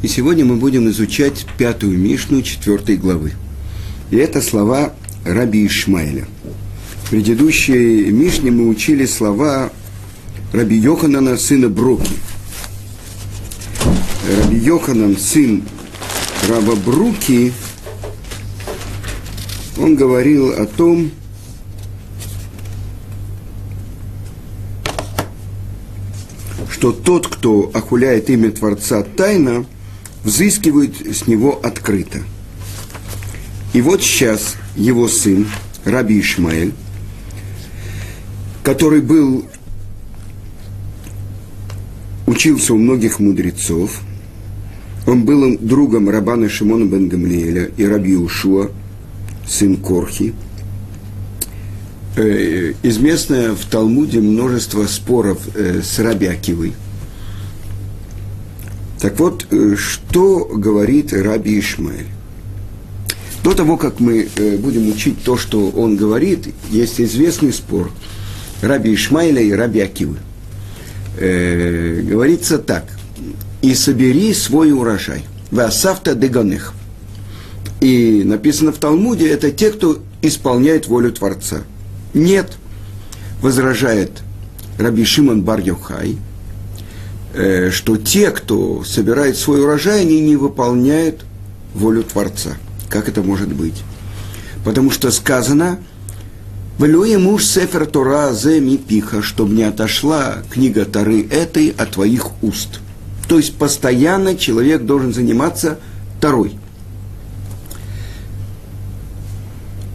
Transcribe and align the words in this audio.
И 0.00 0.06
сегодня 0.06 0.44
мы 0.44 0.56
будем 0.56 0.88
изучать 0.90 1.44
пятую 1.56 1.98
Мишну 1.98 2.42
четвертой 2.42 2.96
главы. 2.96 3.32
И 4.12 4.16
это 4.16 4.40
слова 4.40 4.94
Раби 5.24 5.66
Ишмаэля. 5.66 6.28
В 7.02 7.10
предыдущей 7.10 8.10
Мишне 8.12 8.52
мы 8.52 8.68
учили 8.68 9.06
слова 9.06 9.72
Раби 10.52 10.76
Йоханана, 10.76 11.36
сына 11.36 11.68
Бруки. 11.68 12.14
Раби 14.44 14.58
Йоханан, 14.58 15.16
сын 15.16 15.62
Раба 16.48 16.76
Бруки, 16.76 17.52
он 19.78 19.96
говорил 19.96 20.50
о 20.50 20.66
том, 20.66 21.10
что 26.70 26.92
тот, 26.92 27.26
кто 27.26 27.70
охуляет 27.74 28.30
имя 28.30 28.52
Творца 28.52 29.02
тайно, 29.02 29.66
взыскивает 30.24 30.94
с 31.14 31.26
него 31.26 31.58
открыто. 31.62 32.20
И 33.72 33.80
вот 33.80 34.02
сейчас 34.02 34.56
его 34.76 35.08
сын, 35.08 35.46
Раби 35.84 36.20
Ишмаэль, 36.20 36.72
который 38.62 39.00
был, 39.00 39.44
учился 42.26 42.74
у 42.74 42.78
многих 42.78 43.20
мудрецов, 43.20 44.00
он 45.06 45.24
был 45.24 45.56
другом 45.58 46.10
Рабана 46.10 46.48
Шимона 46.48 46.84
бен 46.84 47.08
Гамлиэля 47.08 47.70
и 47.76 47.84
Раби 47.84 48.16
Ушуа, 48.16 48.70
сын 49.46 49.76
Корхи– 49.76 50.34
э, 52.18 52.74
известно 52.82 53.54
в 53.54 53.64
Талмуде 53.66 54.20
множество 54.20 54.86
споров 54.86 55.38
э, 55.54 55.80
с 55.82 55.98
Рабиакивой. 55.98 56.74
Так 59.00 59.18
вот, 59.18 59.46
э, 59.50 59.76
что 59.76 60.44
говорит 60.44 61.12
Раби 61.12 61.58
Ишмаэль? 61.58 62.06
До 63.44 63.52
того, 63.54 63.76
как 63.76 64.00
мы 64.00 64.28
э, 64.34 64.56
будем 64.56 64.88
учить 64.88 65.22
то, 65.22 65.36
что 65.36 65.70
он 65.70 65.96
говорит, 65.96 66.52
есть 66.70 67.00
известный 67.00 67.52
спор 67.52 67.90
Раби 68.60 68.94
Ишмаэля 68.94 69.42
и 69.42 69.52
Раби 69.52 69.80
Акивы. 69.80 70.18
Э, 71.16 72.00
говорится 72.02 72.58
так. 72.58 72.84
«И 73.60 73.74
собери 73.74 74.34
свой 74.34 74.72
урожай». 74.72 75.24
«Васавта 75.50 76.14
деганех». 76.14 76.74
И 77.80 78.22
написано 78.24 78.72
в 78.72 78.78
Талмуде, 78.78 79.28
это 79.28 79.50
те, 79.50 79.70
кто 79.70 79.98
исполняет 80.22 80.86
волю 80.86 81.12
Творца– 81.12 81.62
нет, 82.14 82.56
возражает 83.42 84.10
Раби 84.78 85.04
Шимон 85.04 85.42
бар 85.42 85.60
Йохай, 85.60 86.16
что 87.70 87.96
те, 87.96 88.30
кто 88.30 88.82
собирает 88.84 89.36
свой 89.36 89.62
урожай, 89.62 90.00
они 90.00 90.20
не 90.20 90.36
выполняют 90.36 91.24
волю 91.74 92.02
Творца. 92.02 92.50
Как 92.88 93.08
это 93.08 93.22
может 93.22 93.52
быть? 93.52 93.82
Потому 94.64 94.90
что 94.90 95.10
сказано, 95.10 95.78
«Влюе 96.78 97.18
муж 97.18 97.44
сефер 97.44 97.86
Тора 97.86 98.32
зе 98.32 98.60
пиха, 98.76 99.22
чтобы 99.22 99.54
не 99.54 99.62
отошла 99.62 100.38
книга 100.50 100.84
Торы 100.84 101.22
этой 101.28 101.68
от 101.70 101.92
твоих 101.92 102.42
уст». 102.42 102.80
То 103.28 103.36
есть 103.36 103.56
постоянно 103.56 104.36
человек 104.36 104.82
должен 104.82 105.12
заниматься 105.12 105.78
Торой. 106.20 106.58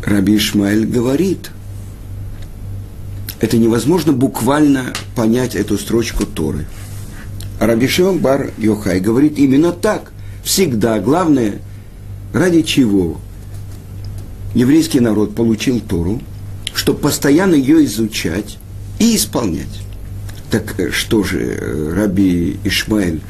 Раби 0.06 0.38
Ишмаэль 0.38 0.86
говорит– 0.86 1.50
это 3.44 3.58
невозможно 3.58 4.14
буквально 4.14 4.94
понять 5.18 5.54
эту 5.54 5.78
строчку 5.78 6.26
Торы. 6.26 6.66
Рабишион 7.60 8.20
Бар 8.20 8.52
Йохай 8.58 9.00
говорит 9.00 9.38
именно 9.38 9.72
так. 9.72 10.12
Всегда. 10.44 11.00
Главное, 11.00 11.62
ради 12.34 12.62
чего 12.64 13.20
еврейский 14.54 15.00
народ 15.00 15.36
получил 15.36 15.80
Тору, 15.80 16.22
чтобы 16.74 17.00
постоянно 17.00 17.56
ее 17.56 17.86
изучать 17.86 18.58
и 19.00 19.16
исполнять. 19.16 19.82
Так 20.50 20.80
э, 20.80 20.92
что 20.92 21.24
же, 21.24 21.40
э, 21.40 21.94
Раби 21.96 22.60
Ишмаэль 22.64 23.22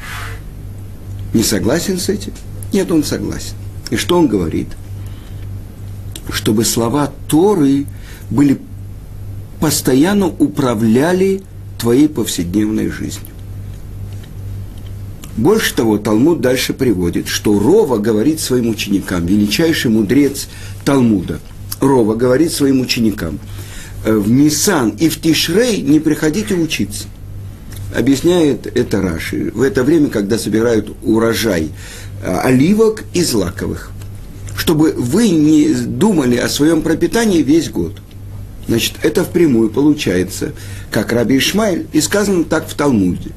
не 1.32 1.42
согласен 1.42 1.98
с 1.98 2.08
этим? 2.08 2.32
Нет, 2.72 2.90
он 2.90 3.04
согласен. 3.04 3.54
И 3.90 3.96
что 3.96 4.18
он 4.18 4.28
говорит? 4.28 4.68
Чтобы 6.30 6.64
слова 6.64 7.12
Торы 7.28 7.86
были 8.30 8.58
постоянно 9.60 10.26
управляли 10.26 11.42
твоей 11.78 12.08
повседневной 12.08 12.88
жизнью. 12.88 13.33
Больше 15.36 15.74
того, 15.74 15.98
Талмуд 15.98 16.40
дальше 16.40 16.74
приводит, 16.74 17.26
что 17.26 17.58
Рова 17.58 17.98
говорит 17.98 18.40
своим 18.40 18.68
ученикам, 18.68 19.26
величайший 19.26 19.90
мудрец 19.90 20.48
Талмуда, 20.84 21.40
Рова 21.80 22.14
говорит 22.14 22.52
своим 22.52 22.80
ученикам, 22.80 23.40
«Э, 24.04 24.14
в 24.14 24.30
Нисан 24.30 24.90
и 24.90 25.08
в 25.08 25.20
Тишрей 25.20 25.80
не 25.80 25.98
приходите 25.98 26.54
учиться. 26.54 27.08
Объясняет 27.96 28.66
это 28.66 29.00
Раши. 29.00 29.50
В 29.54 29.62
это 29.62 29.82
время, 29.82 30.08
когда 30.08 30.38
собирают 30.38 30.94
урожай 31.02 31.70
э, 32.22 32.36
оливок 32.38 33.04
и 33.12 33.22
злаковых, 33.22 33.90
чтобы 34.56 34.92
вы 34.92 35.30
не 35.30 35.72
думали 35.74 36.36
о 36.36 36.48
своем 36.48 36.82
пропитании 36.82 37.42
весь 37.42 37.70
год. 37.70 37.96
Значит, 38.68 38.94
это 39.02 39.24
впрямую 39.24 39.70
получается, 39.70 40.52
как 40.90 41.12
Раби 41.12 41.38
Ишмаэль, 41.38 41.86
и 41.92 42.00
сказано 42.00 42.44
так 42.44 42.68
в 42.68 42.74
Талмуде. 42.74 43.32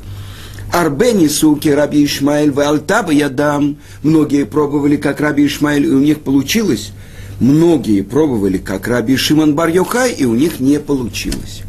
Арбени 0.72 1.28
суки 1.28 1.69
Раби 1.69 2.05
Ишмаэль 2.05 2.51
в 2.51 2.59
Алтаба 2.59 3.11
я 3.11 3.29
дам. 3.29 3.78
Многие 4.03 4.45
пробовали, 4.45 4.97
как 4.97 5.22
Раби 5.22 5.45
Ишмаэль, 5.45 5.85
и 5.85 5.89
у 5.89 6.00
них 6.00 6.22
получилось. 6.22 6.91
Многие 7.39 8.01
пробовали, 8.01 8.57
как 8.57 8.88
Раби 8.88 9.16
Шимон 9.16 9.53
бар 9.53 9.69
и 9.69 10.25
у 10.25 10.33
них 10.33 10.59
не 10.59 10.79
получилось. 10.79 11.61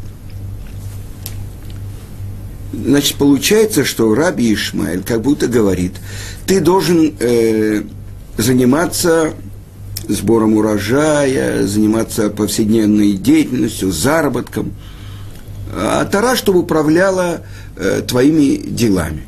Значит, 2.73 3.17
получается, 3.17 3.83
что 3.83 4.13
Раби 4.15 4.53
Ишмаэль 4.53 5.03
как 5.03 5.21
будто 5.21 5.47
говорит, 5.47 5.93
ты 6.45 6.59
должен 6.59 7.13
э, 7.19 7.83
заниматься 8.37 9.33
сбором 10.07 10.55
урожая, 10.55 11.65
заниматься 11.65 12.29
повседневной 12.29 13.13
деятельностью, 13.13 13.91
заработком. 13.91 14.73
А 15.71 16.03
Тара, 16.05 16.35
чтобы 16.35 16.59
управляла 16.59 17.41
э, 17.79 18.01
твоими 18.07 18.57
делами. 18.57 19.23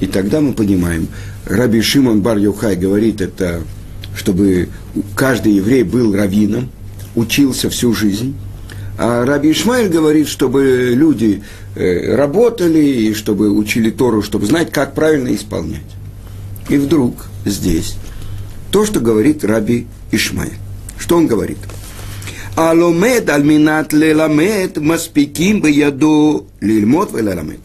И 0.00 0.06
тогда 0.06 0.40
мы 0.40 0.52
понимаем, 0.52 1.08
Раби 1.44 1.80
Шимон 1.80 2.20
бар 2.20 2.38
Юхай 2.38 2.76
говорит 2.76 3.20
это, 3.20 3.62
чтобы 4.14 4.68
каждый 5.16 5.54
еврей 5.54 5.82
был 5.82 6.14
раввином, 6.14 6.70
учился 7.14 7.70
всю 7.70 7.94
жизнь. 7.94 8.36
А 8.98 9.24
Раби 9.24 9.52
Ишмаэль 9.52 9.88
говорит, 9.88 10.28
чтобы 10.28 10.92
люди 10.94 11.42
э, 11.74 12.14
работали 12.14 12.80
и 12.80 13.14
чтобы 13.14 13.50
учили 13.50 13.90
Тору, 13.90 14.22
чтобы 14.22 14.46
знать, 14.46 14.72
как 14.72 14.94
правильно 14.94 15.34
исполнять. 15.34 15.86
И 16.68 16.76
вдруг 16.76 17.26
здесь 17.44 17.96
то, 18.72 18.84
что 18.84 19.00
говорит 19.00 19.44
Раби 19.44 19.86
Ишмаэль. 20.10 20.58
Что 20.98 21.16
он 21.16 21.26
говорит? 21.28 21.58
Аломед 22.57 23.29
альминат 23.29 23.93
леламед 23.93 24.77
маспиким 24.77 25.61
бы 25.61 25.69
яду 25.69 26.47
лильмот 26.61 27.11
велаламед. 27.13 27.59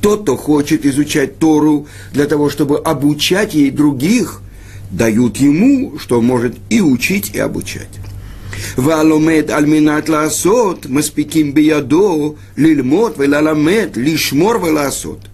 Тот, 0.00 0.22
кто 0.22 0.36
хочет 0.36 0.84
изучать 0.84 1.38
Тору 1.38 1.86
для 2.12 2.26
того, 2.26 2.50
чтобы 2.50 2.78
обучать 2.78 3.54
ей 3.54 3.70
других, 3.70 4.40
дают 4.90 5.38
ему, 5.38 5.98
что 5.98 6.20
может 6.20 6.54
и 6.70 6.80
учить, 6.80 7.30
и 7.34 7.38
обучать. 7.38 7.88
והלומד 8.76 9.50
על 9.50 9.66
מנת 9.66 10.08
לעשות, 10.08 10.86
מספיקים 10.86 11.54
בידו 11.54 12.34
ללמוד 12.56 13.12
וללמד, 13.16 13.88
לשמור 13.96 14.54
ולעשות 14.62 15.28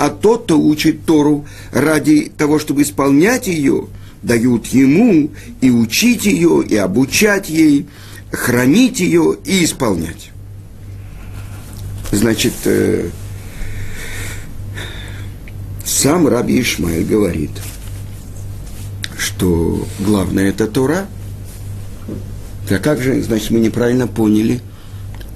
а 0.00 0.08
тот, 0.08 0.44
кто 0.44 0.58
учит 0.58 1.04
Тору 1.04 1.44
ради 1.72 2.32
того, 2.36 2.58
чтобы 2.58 2.82
исполнять 2.82 3.48
ее, 3.48 3.86
дают 4.25 4.67
ему 4.67 5.31
и 5.61 5.69
учить 5.69 6.25
ее, 6.25 6.63
и 6.67 6.75
обучать 6.75 7.49
ей, 7.49 7.87
хранить 8.31 8.99
ее 8.99 9.37
и 9.45 9.63
исполнять. 9.63 10.31
Значит, 12.11 12.53
э, 12.65 13.09
сам 15.83 16.27
Раби 16.27 16.59
Ишмаэль 16.59 17.05
говорит, 17.05 17.51
что 19.17 19.87
главное 19.99 20.49
это 20.49 20.67
Тора. 20.67 21.07
А 22.69 22.77
как 22.79 23.01
же, 23.01 23.21
значит, 23.21 23.51
мы 23.51 23.59
неправильно 23.59 24.07
поняли, 24.07 24.61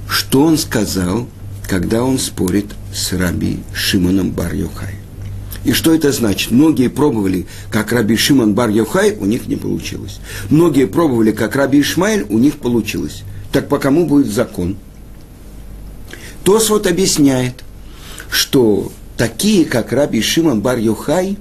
что 0.07 0.43
он 0.43 0.57
сказал, 0.57 1.27
когда 1.67 2.03
он 2.03 2.17
спорит 2.17 2.73
с 2.91 3.13
Раби 3.13 3.59
Шимоном 3.73 4.31
бар 4.31 4.53
-Йохай. 4.53 4.98
И 5.63 5.73
что 5.73 5.93
это 5.93 6.11
значит? 6.11 6.51
Многие 6.51 6.87
пробовали, 6.87 7.45
как 7.69 7.91
Раби 7.91 8.15
Шимон 8.15 8.53
бар 8.53 8.69
Йохай, 8.69 9.15
у 9.19 9.25
них 9.25 9.47
не 9.47 9.55
получилось. 9.55 10.19
Многие 10.49 10.85
пробовали, 10.85 11.31
как 11.31 11.55
Раби 11.55 11.81
Ишмаэль, 11.81 12.25
у 12.29 12.37
них 12.37 12.57
получилось. 12.57 13.23
Так 13.51 13.67
по 13.67 13.77
кому 13.77 14.05
будет 14.05 14.31
закон? 14.31 14.77
Тос 16.43 16.69
вот 16.69 16.87
объясняет, 16.87 17.63
что 18.31 18.91
такие, 19.17 19.65
как 19.65 19.91
Раби 19.91 20.21
Шимон 20.21 20.61
бар 20.61 20.77
Юхай, 20.77 21.37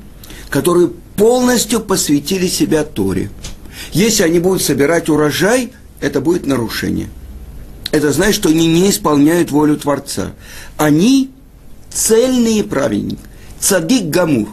которые 0.50 0.90
полностью 1.16 1.80
посвятили 1.80 2.48
себя 2.48 2.84
Торе. 2.84 3.30
Если 3.92 4.22
они 4.24 4.40
будут 4.40 4.62
собирать 4.62 5.08
урожай, 5.08 5.72
это 6.00 6.20
будет 6.20 6.46
нарушение. 6.46 7.08
Это 7.90 8.12
значит, 8.12 8.34
что 8.34 8.48
они 8.48 8.66
не 8.66 8.90
исполняют 8.90 9.50
волю 9.50 9.76
Творца. 9.76 10.32
Они 10.76 11.30
цельные 11.90 12.64
праведники. 12.64 13.18
Цадик 13.60 14.06
Гамур. 14.06 14.48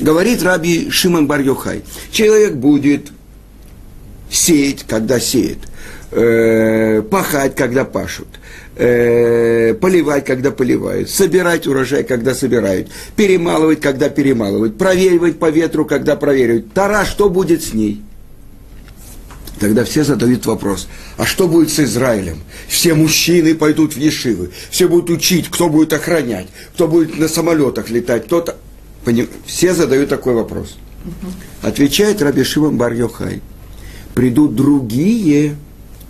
Говорит 0.00 0.42
Раби 0.42 0.90
Шимон 0.90 1.26
бар 1.26 1.40
Йохай. 1.40 1.82
Человек 2.12 2.54
будет 2.54 3.10
сеять, 4.30 4.84
когда 4.86 5.18
сеет, 5.18 5.58
э, 6.12 7.02
пахать, 7.02 7.54
когда 7.56 7.84
пашут, 7.84 8.28
э, 8.76 9.74
поливать, 9.74 10.24
когда 10.24 10.50
поливают, 10.50 11.10
собирать 11.10 11.66
урожай, 11.66 12.04
когда 12.04 12.34
собирают, 12.34 12.88
перемалывать, 13.16 13.80
когда 13.80 14.08
перемалывают, 14.08 14.78
проверивать 14.78 15.38
по 15.38 15.50
ветру, 15.50 15.84
когда 15.84 16.14
проверивают. 16.16 16.72
Тара, 16.72 17.04
что 17.04 17.28
будет 17.28 17.62
с 17.62 17.72
ней? 17.72 18.02
Тогда 19.58 19.84
все 19.84 20.04
задают 20.04 20.46
вопрос, 20.46 20.88
а 21.16 21.26
что 21.26 21.48
будет 21.48 21.70
с 21.70 21.80
Израилем? 21.80 22.38
Все 22.68 22.94
мужчины 22.94 23.54
пойдут 23.54 23.94
в 23.94 23.98
Ешивы, 23.98 24.50
все 24.70 24.88
будут 24.88 25.10
учить, 25.10 25.48
кто 25.48 25.68
будет 25.68 25.92
охранять, 25.92 26.46
кто 26.74 26.86
будет 26.86 27.18
на 27.18 27.28
самолетах 27.28 27.90
летать, 27.90 28.26
кто-то... 28.26 28.56
Все 29.46 29.74
задают 29.74 30.10
такой 30.10 30.34
вопрос. 30.34 30.76
Отвечает 31.62 32.20
Раби 32.20 32.44
Шимон 32.44 32.76
бар 32.76 32.92
-Йохай. 32.92 33.40
Придут 34.14 34.54
другие 34.54 35.56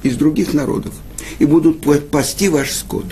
из 0.03 0.17
других 0.17 0.53
народов 0.53 0.95
и 1.39 1.45
будут 1.45 1.81
пасти 2.11 2.49
ваш 2.49 2.73
скот. 2.73 3.07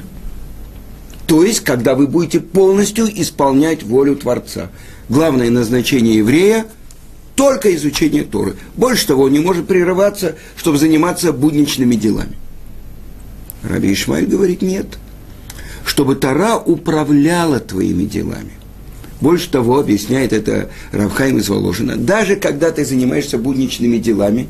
То 1.26 1.44
есть, 1.44 1.60
когда 1.60 1.94
вы 1.94 2.06
будете 2.06 2.40
полностью 2.40 3.06
исполнять 3.22 3.82
волю 3.82 4.16
Творца. 4.16 4.70
Главное 5.08 5.50
назначение 5.50 6.16
еврея– 6.16 6.66
только 7.36 7.72
изучение 7.76 8.24
Торы. 8.24 8.56
Больше 8.74 9.06
того, 9.06 9.24
он 9.24 9.32
не 9.32 9.38
может 9.38 9.68
прерываться, 9.68 10.36
чтобы 10.56 10.78
заниматься 10.78 11.32
будничными 11.32 11.94
делами. 11.94 12.34
Раби 13.62 13.92
Ишмаиль 13.92 14.26
говорит 14.26 14.62
нет. 14.62 14.86
Чтобы 15.84 16.16
Тора 16.16 16.56
управляла 16.56 17.60
твоими 17.60 18.04
делами. 18.04 18.52
Больше 19.20 19.50
того, 19.50 19.78
объясняет 19.78 20.32
это 20.32 20.70
Равхайм 20.92 21.38
из 21.38 21.48
Воложина, 21.48 21.96
даже 21.96 22.36
когда 22.36 22.70
ты 22.70 22.84
занимаешься 22.84 23.38
будничными 23.38 23.98
делами, 23.98 24.48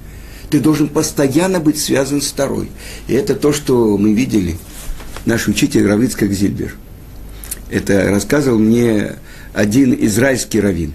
ты 0.51 0.61
должен 0.61 0.89
постоянно 0.89 1.61
быть 1.61 1.79
связан 1.79 2.21
с 2.21 2.29
второй. 2.29 2.71
И 3.09 3.15
это 3.15 3.35
то, 3.35 3.53
что 3.53 3.97
мы 3.99 4.15
видели. 4.15 4.57
Наш 5.25 5.49
учитель 5.49 5.87
Равицкак 5.87 6.33
Зильбер. 6.33 6.77
Это 7.69 8.11
рассказывал 8.11 8.59
мне 8.59 9.17
один 9.53 9.97
израильский 10.07 10.61
раввин. 10.61 10.95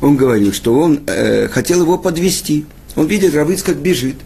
Он 0.00 0.16
говорил, 0.16 0.52
что 0.52 0.74
он 0.78 1.00
э, 1.06 1.48
хотел 1.48 1.82
его 1.82 1.98
подвести. 1.98 2.64
Он 2.96 3.06
видит, 3.06 3.34
Равицкак 3.34 3.76
бежит. 3.76 4.16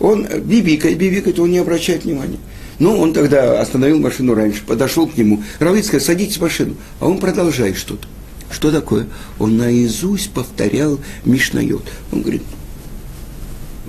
Он 0.00 0.26
бибикает, 0.26 0.98
бибикает, 0.98 1.38
он 1.38 1.50
не 1.50 1.58
обращает 1.58 2.04
внимания. 2.04 2.38
Ну, 2.78 2.98
он 2.98 3.12
тогда 3.12 3.60
остановил 3.60 4.00
машину 4.00 4.34
раньше, 4.34 4.62
подошел 4.64 5.06
к 5.06 5.16
нему. 5.16 5.42
Равицкак, 5.58 6.00
садитесь 6.00 6.38
в 6.38 6.42
машину. 6.42 6.74
А 7.00 7.06
он 7.06 7.18
продолжает 7.18 7.76
что-то. 7.76 8.06
Что 8.50 8.70
такое? 8.70 9.06
Он 9.38 9.56
наизусть 9.56 10.30
повторял 10.30 10.98
Мишнайот. 11.24 11.84
Он 12.12 12.22
говорит, 12.22 12.42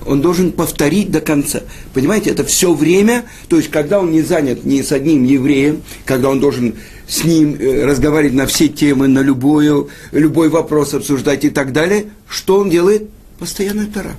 он 0.06 0.22
должен 0.22 0.52
повторить 0.52 1.12
до 1.12 1.20
конца. 1.20 1.62
Понимаете, 1.94 2.30
это 2.30 2.44
все 2.44 2.74
время, 2.74 3.26
то 3.48 3.58
есть 3.58 3.70
когда 3.70 4.00
он 4.00 4.12
не 4.12 4.22
занят 4.22 4.64
ни 4.64 4.82
с 4.82 4.92
одним 4.92 5.24
евреем, 5.24 5.82
когда 6.06 6.30
он 6.30 6.40
должен 6.40 6.76
с 7.07 7.24
ним 7.24 7.56
э, 7.56 7.86
разговаривать 7.86 8.34
на 8.34 8.46
все 8.46 8.68
темы, 8.68 9.07
на 9.07 9.19
любую, 9.19 9.90
любой 10.12 10.50
вопрос 10.50 10.94
обсуждать 10.94 11.46
и 11.46 11.50
так 11.50 11.72
далее, 11.72 12.07
что 12.28 12.60
он 12.60 12.69
делает? 12.69 13.10
Постоянная 13.40 13.88
тара. 13.88 14.16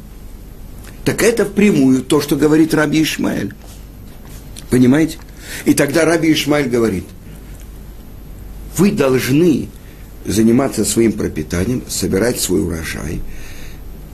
Так 1.05 1.23
это 1.23 1.45
впрямую 1.45 2.03
то, 2.03 2.21
что 2.21 2.37
говорит 2.37 2.75
Раби 2.75 3.03
Ишмаэль. 3.03 3.55
Понимаете? 4.71 5.19
И 5.65 5.75
тогда 5.75 6.05
Раби 6.05 6.33
Ишмаэль 6.33 6.69
говорит, 6.69 7.05
вы 8.77 8.91
должны 8.91 9.69
заниматься 10.25 10.85
своим 10.85 11.13
пропитанием, 11.13 11.83
собирать 11.89 12.41
свой 12.41 12.63
урожай. 12.63 13.21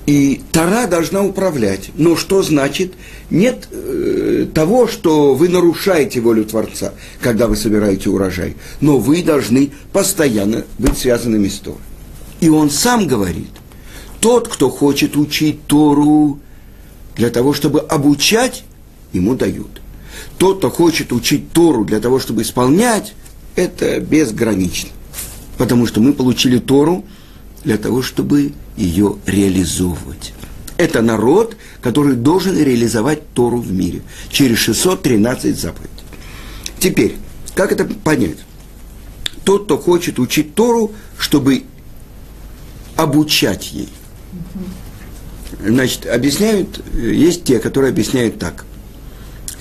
И 0.07 0.41
Тара 0.51 0.87
должна 0.87 1.23
управлять. 1.23 1.91
Но 1.95 2.17
что 2.17 2.43
значит? 2.43 2.95
Нет 3.31 3.69
э, 3.71 4.47
того, 4.53 4.89
что 4.89 5.35
вы 5.35 5.49
нарушаете 5.49 6.21
волю 6.21 6.45
Творца, 6.45 6.93
когда 7.21 7.47
вы 7.47 7.57
собираете 7.57 8.11
урожай. 8.11 8.57
Но 8.81 8.99
вы 8.99 9.23
должны 9.23 9.71
постоянно 9.93 10.65
быть 10.79 10.99
связанными 10.99 11.49
с 11.49 11.59
Торой. 11.59 11.81
И 12.41 12.49
он 12.49 12.71
сам 12.71 13.07
говорит, 13.07 13.51
тот, 14.21 14.49
кто 14.49 14.71
хочет 14.71 15.17
учить 15.17 15.67
Тору 15.67 16.41
для 17.15 17.31
того, 17.31 17.53
чтобы 17.55 17.81
обучать, 17.81 18.65
ему 19.13 19.37
дают. 19.37 19.81
Тот, 20.39 20.59
кто 20.59 20.71
хочет 20.71 21.13
учить 21.13 21.53
Тору 21.53 21.85
для 21.85 22.01
того, 22.01 22.19
чтобы 22.19 22.43
исполнять, 22.43 23.15
это 23.55 24.01
безгранично 24.01 24.91
потому 25.63 25.87
что 25.87 26.01
мы 26.01 26.13
получили 26.13 26.59
Тору 26.59 27.05
для 27.65 27.79
того, 27.79 28.03
чтобы 28.03 28.53
ее 28.77 29.17
реализовывать. 29.27 30.33
Это 30.77 31.03
народ, 31.03 31.57
который 31.81 32.17
должен 32.17 32.57
реализовать 32.57 33.29
Тору 33.35 33.59
в 33.59 33.73
мире 33.73 34.03
через 34.31 34.59
613 34.59 35.59
заповедей. 35.59 35.91
Теперь, 36.79 37.17
как 37.55 37.71
это 37.71 37.85
понять? 37.85 38.39
Тот, 39.45 39.65
кто 39.65 39.79
хочет 39.79 40.19
учить 40.19 40.55
Тору, 40.55 40.93
чтобы 41.19 41.65
обучать 42.97 43.73
ей. 43.73 43.89
Значит, 45.65 46.07
объясняют, 46.07 46.83
есть 46.95 47.45
те, 47.45 47.59
которые 47.59 47.91
объясняют 47.91 48.39
так. 48.39 48.65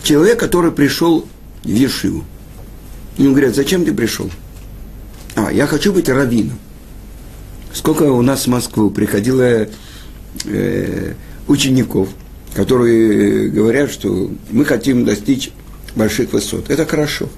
Человек, 0.03 0.39
который 0.39 0.71
пришел 0.71 1.27
в 1.63 1.68
Ешиву, 1.68 2.24
ему 3.18 3.31
говорят, 3.31 3.56
зачем 3.56 3.86
ты 3.86 3.94
пришел? 3.94 4.31
А, 5.36 5.51
я 5.51 5.68
хочу 5.68 5.94
быть 5.94 6.09
раввином. 6.09 6.57
Сколько 7.73 8.03
у 8.03 8.21
нас 8.21 8.45
в 8.45 8.47
Москву 8.47 8.89
приходило 8.89 9.68
э, 10.45 11.13
учеников, 11.48 12.10
которые 12.53 13.50
говорят, 13.50 13.91
что 13.91 14.29
мы 14.51 14.65
хотим 14.65 15.05
достичь 15.05 15.51
больших 15.95 16.34
высот. 16.34 16.69
Это 16.69 16.86
хорошо. 16.86 17.29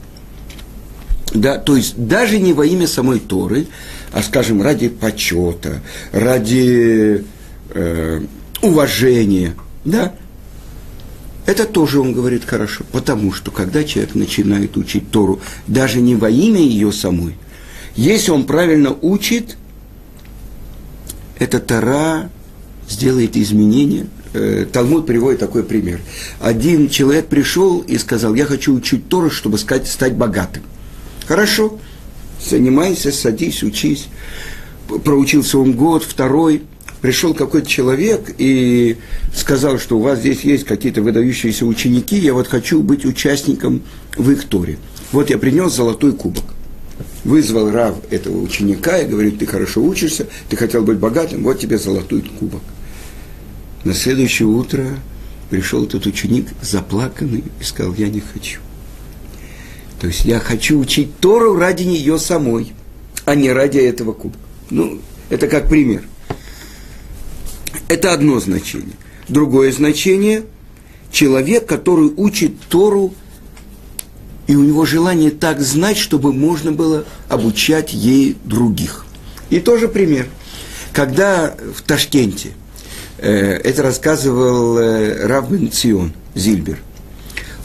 Да, 1.33 1.57
то 1.57 1.75
есть 1.75 1.95
даже 1.97 2.39
не 2.39 2.53
во 2.53 2.65
имя 2.65 2.87
самой 2.87 3.19
Торы, 3.19 3.67
а, 4.11 4.21
скажем, 4.21 4.61
ради 4.61 4.89
почета, 4.89 5.81
ради 6.11 7.23
э, 7.71 8.21
уважения, 8.61 9.55
да, 9.83 10.13
это 11.45 11.65
тоже 11.65 11.99
он 11.99 12.13
говорит 12.13 12.45
хорошо, 12.45 12.85
потому 12.91 13.33
что 13.33 13.51
когда 13.51 13.83
человек 13.83 14.15
начинает 14.15 14.77
учить 14.77 15.09
Тору 15.11 15.41
даже 15.67 15.99
не 16.01 16.15
во 16.15 16.29
имя 16.29 16.61
ее 16.61 16.91
самой, 16.91 17.35
если 17.95 18.31
он 18.31 18.45
правильно 18.45 18.95
учит, 19.01 19.57
эта 21.43 21.59
Тара 21.59 22.29
сделает 22.89 23.35
изменения. 23.35 24.07
Э, 24.33 24.65
Талмуд 24.71 25.05
приводит 25.05 25.41
такой 25.41 25.63
пример. 25.63 25.99
Один 26.39 26.89
человек 26.89 27.27
пришел 27.27 27.81
и 27.81 27.97
сказал, 27.97 28.33
я 28.33 28.45
хочу 28.45 28.73
учить 28.73 29.09
Тору, 29.09 29.29
чтобы 29.29 29.57
стать, 29.57 29.87
стать 29.87 30.15
богатым. 30.15 30.63
Хорошо, 31.27 31.79
занимайся, 32.43 33.11
садись, 33.11 33.61
учись. 33.61 34.07
Проучился 35.03 35.59
он 35.59 35.73
год, 35.73 36.03
второй. 36.03 36.63
Пришел 37.01 37.33
какой-то 37.33 37.67
человек 37.67 38.33
и 38.37 38.97
сказал, 39.35 39.77
что 39.77 39.97
у 39.97 40.01
вас 40.01 40.19
здесь 40.19 40.41
есть 40.41 40.63
какие-то 40.63 41.01
выдающиеся 41.01 41.65
ученики, 41.65 42.15
я 42.17 42.33
вот 42.33 42.47
хочу 42.47 42.81
быть 42.81 43.05
участником 43.05 43.81
в 44.15 44.31
их 44.31 44.45
Торе. 44.45 44.77
Вот 45.11 45.29
я 45.29 45.37
принес 45.37 45.73
золотой 45.73 46.13
кубок 46.13 46.45
вызвал 47.23 47.71
Рав 47.71 47.95
этого 48.11 48.41
ученика 48.41 48.97
и 48.97 49.07
говорит, 49.07 49.39
ты 49.39 49.45
хорошо 49.45 49.81
учишься, 49.81 50.27
ты 50.49 50.55
хотел 50.55 50.83
быть 50.83 50.97
богатым, 50.97 51.43
вот 51.43 51.59
тебе 51.59 51.77
золотой 51.77 52.21
кубок. 52.21 52.61
На 53.83 53.93
следующее 53.93 54.47
утро 54.47 54.85
пришел 55.49 55.83
этот 55.83 56.05
ученик 56.05 56.47
заплаканный 56.61 57.43
и 57.59 57.63
сказал, 57.63 57.93
я 57.95 58.09
не 58.09 58.21
хочу. 58.21 58.59
То 59.99 60.07
есть 60.07 60.25
я 60.25 60.39
хочу 60.39 60.79
учить 60.79 61.17
Тору 61.19 61.55
ради 61.55 61.83
нее 61.83 62.19
самой, 62.19 62.73
а 63.25 63.35
не 63.35 63.51
ради 63.51 63.77
этого 63.77 64.11
кубка. 64.11 64.39
Ну, 64.69 64.99
это 65.29 65.47
как 65.47 65.69
пример. 65.69 66.03
Это 67.87 68.13
одно 68.13 68.39
значение. 68.39 68.95
Другое 69.29 69.71
значение– 69.71 70.43
человек, 71.13 71.65
который 71.65 72.11
учит 72.17 72.59
Тору 72.67 73.13
и 74.53 74.55
у 74.55 74.61
него 74.61 74.85
желание 74.85 75.31
так 75.31 75.61
знать, 75.61 75.97
чтобы 75.97 76.31
можно 76.31 76.71
было 76.71 77.05
обучать 77.27 77.91
ей 77.91 78.37
других. 78.43 79.03
И 79.49 79.59
тоже 79.59 79.87
пример. 79.87 80.27
Когда 80.93 81.55
в 81.75 81.81
Ташкенте, 81.81 82.49
э, 83.17 83.31
это 83.63 83.81
рассказывал 83.81 84.77
э, 84.77 85.25
Рав 85.25 85.47
Цион 85.71 86.13
Зильбер, 86.35 86.77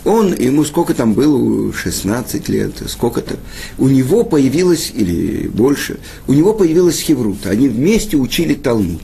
Он, 0.07 0.35
ему 0.35 0.65
сколько 0.65 0.95
там 0.95 1.13
было, 1.13 1.75
16 1.75 2.49
лет, 2.49 2.73
сколько-то, 2.87 3.37
у 3.77 3.89
него 3.89 4.25
появилось, 4.25 4.91
или 4.95 5.47
больше, 5.47 5.99
у 6.27 6.33
него 6.33 6.55
появилась 6.55 7.01
хеврута. 7.01 7.51
Они 7.51 7.69
вместе 7.69 8.17
учили 8.17 8.55
Талмуд. 8.55 9.03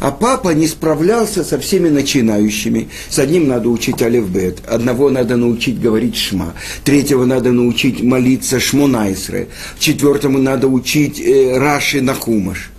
А 0.00 0.10
папа 0.10 0.50
не 0.50 0.66
справлялся 0.66 1.44
со 1.44 1.58
всеми 1.58 1.88
начинающими. 1.88 2.88
С 3.08 3.18
одним 3.18 3.48
надо 3.48 3.68
учить 3.68 4.02
Алевбет, 4.02 4.58
одного 4.66 5.10
надо 5.10 5.36
научить 5.36 5.80
говорить 5.80 6.16
Шма, 6.16 6.54
третьего 6.84 7.24
надо 7.24 7.52
научить 7.52 8.02
молиться 8.02 8.60
Шмонайсре, 8.60 9.48
четвертому 9.78 10.38
надо 10.38 10.68
учить 10.68 11.20
э, 11.20 11.58
Раши 11.58 12.00
Нахумаш. 12.00 12.70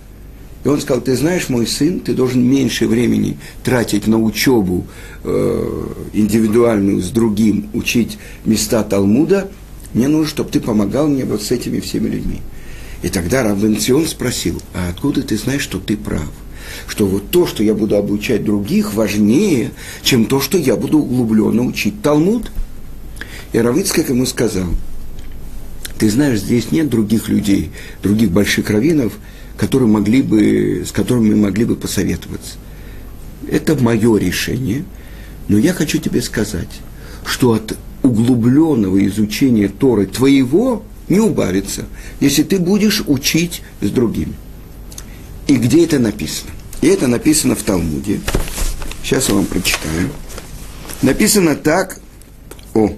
И 0.64 0.68
он 0.68 0.80
сказал, 0.80 1.02
ты 1.02 1.14
знаешь, 1.16 1.48
мой 1.48 1.66
сын, 1.66 2.00
ты 2.00 2.14
должен 2.14 2.44
меньше 2.44 2.88
времени 2.88 3.38
тратить 3.62 4.06
на 4.06 4.18
учебу 4.18 4.86
э, 5.22 5.86
индивидуальную 6.12 7.00
с 7.00 7.10
другим, 7.10 7.68
учить 7.74 8.18
места 8.44 8.82
Талмуда. 8.82 9.48
Мне 9.94 10.08
нужно, 10.08 10.28
чтобы 10.28 10.50
ты 10.50 10.60
помогал 10.60 11.08
мне 11.08 11.24
вот 11.24 11.42
с 11.42 11.50
этими 11.52 11.80
всеми 11.80 12.08
людьми. 12.08 12.40
И 13.02 13.08
тогда 13.08 13.44
Равенцион 13.44 14.06
спросил, 14.06 14.60
а 14.74 14.88
откуда 14.90 15.22
ты 15.22 15.36
знаешь, 15.36 15.62
что 15.62 15.78
ты 15.78 15.96
прав? 15.96 16.28
Что 16.86 17.06
вот 17.06 17.30
то, 17.30 17.46
что 17.46 17.62
я 17.62 17.74
буду 17.74 17.96
обучать 17.96 18.44
других, 18.44 18.94
важнее, 18.94 19.72
чем 20.02 20.26
то, 20.26 20.40
что 20.40 20.58
я 20.58 20.76
буду 20.76 20.98
углубленно 20.98 21.62
учить 21.62 22.02
Талмуд? 22.02 22.50
И 23.52 23.58
Равицкак 23.58 24.10
ему 24.10 24.26
сказал, 24.26 24.66
ты 25.98 26.10
знаешь, 26.10 26.40
здесь 26.40 26.70
нет 26.70 26.88
других 26.88 27.28
людей, 27.28 27.70
других 28.02 28.30
больших 28.30 28.70
раввинов, 28.70 29.18
которые 29.56 29.88
могли 29.88 30.22
бы, 30.22 30.84
с 30.86 30.92
которыми 30.92 31.34
мы 31.34 31.42
могли 31.42 31.64
бы 31.64 31.74
посоветоваться. 31.74 32.54
Это 33.50 33.74
мое 33.82 34.16
решение, 34.16 34.84
но 35.48 35.58
я 35.58 35.72
хочу 35.72 35.98
тебе 35.98 36.22
сказать, 36.22 36.68
что 37.24 37.52
от 37.52 37.76
углубленного 38.02 39.04
изучения 39.06 39.68
Торы 39.68 40.06
твоего 40.06 40.84
не 41.08 41.20
убавится, 41.20 41.86
если 42.20 42.42
ты 42.42 42.58
будешь 42.58 43.02
учить 43.06 43.62
с 43.80 43.90
другими. 43.90 44.34
И 45.46 45.56
где 45.56 45.84
это 45.84 45.98
написано? 45.98 46.52
И 46.80 46.88
это 46.88 47.06
написано 47.06 47.54
в 47.54 47.62
Талмуде. 47.62 48.20
Сейчас 49.02 49.28
я 49.28 49.34
вам 49.34 49.46
прочитаю. 49.46 50.10
Написано 51.02 51.56
так, 51.56 52.00
о, 52.74 52.92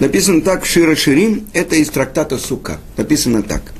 написано 0.00 0.42
так 0.42 0.66
Шира 0.66 0.94
Ширим, 0.94 1.48
это 1.52 1.76
из 1.76 1.88
трактата 1.88 2.38
Сука. 2.38 2.78
Написано 2.96 3.42
так– 3.42 3.62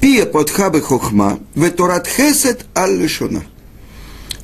Пия 0.00 0.26
подхабы 0.26 0.80
хохма, 0.80 1.38
веторат 1.54 2.06
хесет 2.08 2.66
аль 2.76 3.08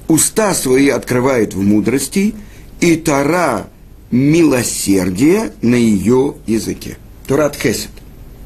Уста 0.06 0.54
свои 0.54 0.88
открывает 0.88 1.52
в 1.52 1.60
мудрости, 1.60 2.34
и 2.80 2.96
Тара 2.96 3.68
милосердие 4.10 5.52
на 5.60 5.74
ее 5.74 6.36
языке. 6.46 6.96
Торат 7.26 7.56
хесет. 7.56 7.90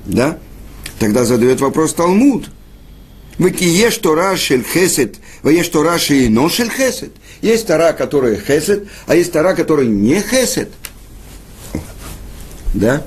Да? 0.07 0.39
Тогда 0.99 1.25
задает 1.25 1.61
вопрос 1.61 1.95
Талмуд. 1.95 2.51
Выкиеш 3.39 3.97
Тора 3.99 4.37
шель 4.37 4.65
хесет, 4.65 5.17
ваеш 5.43 5.69
Тора 5.69 5.99
шейно 5.99 6.49
шель 6.49 6.71
хесет. 6.71 7.13
Есть 7.41 7.67
Тора, 7.67 7.93
которая 7.93 8.37
хесет, 8.37 8.89
а 9.07 9.15
есть 9.15 9.33
Тора, 9.33 9.55
которая 9.55 9.87
не 9.87 10.21
хесет. 10.21 10.71
Да? 12.75 13.05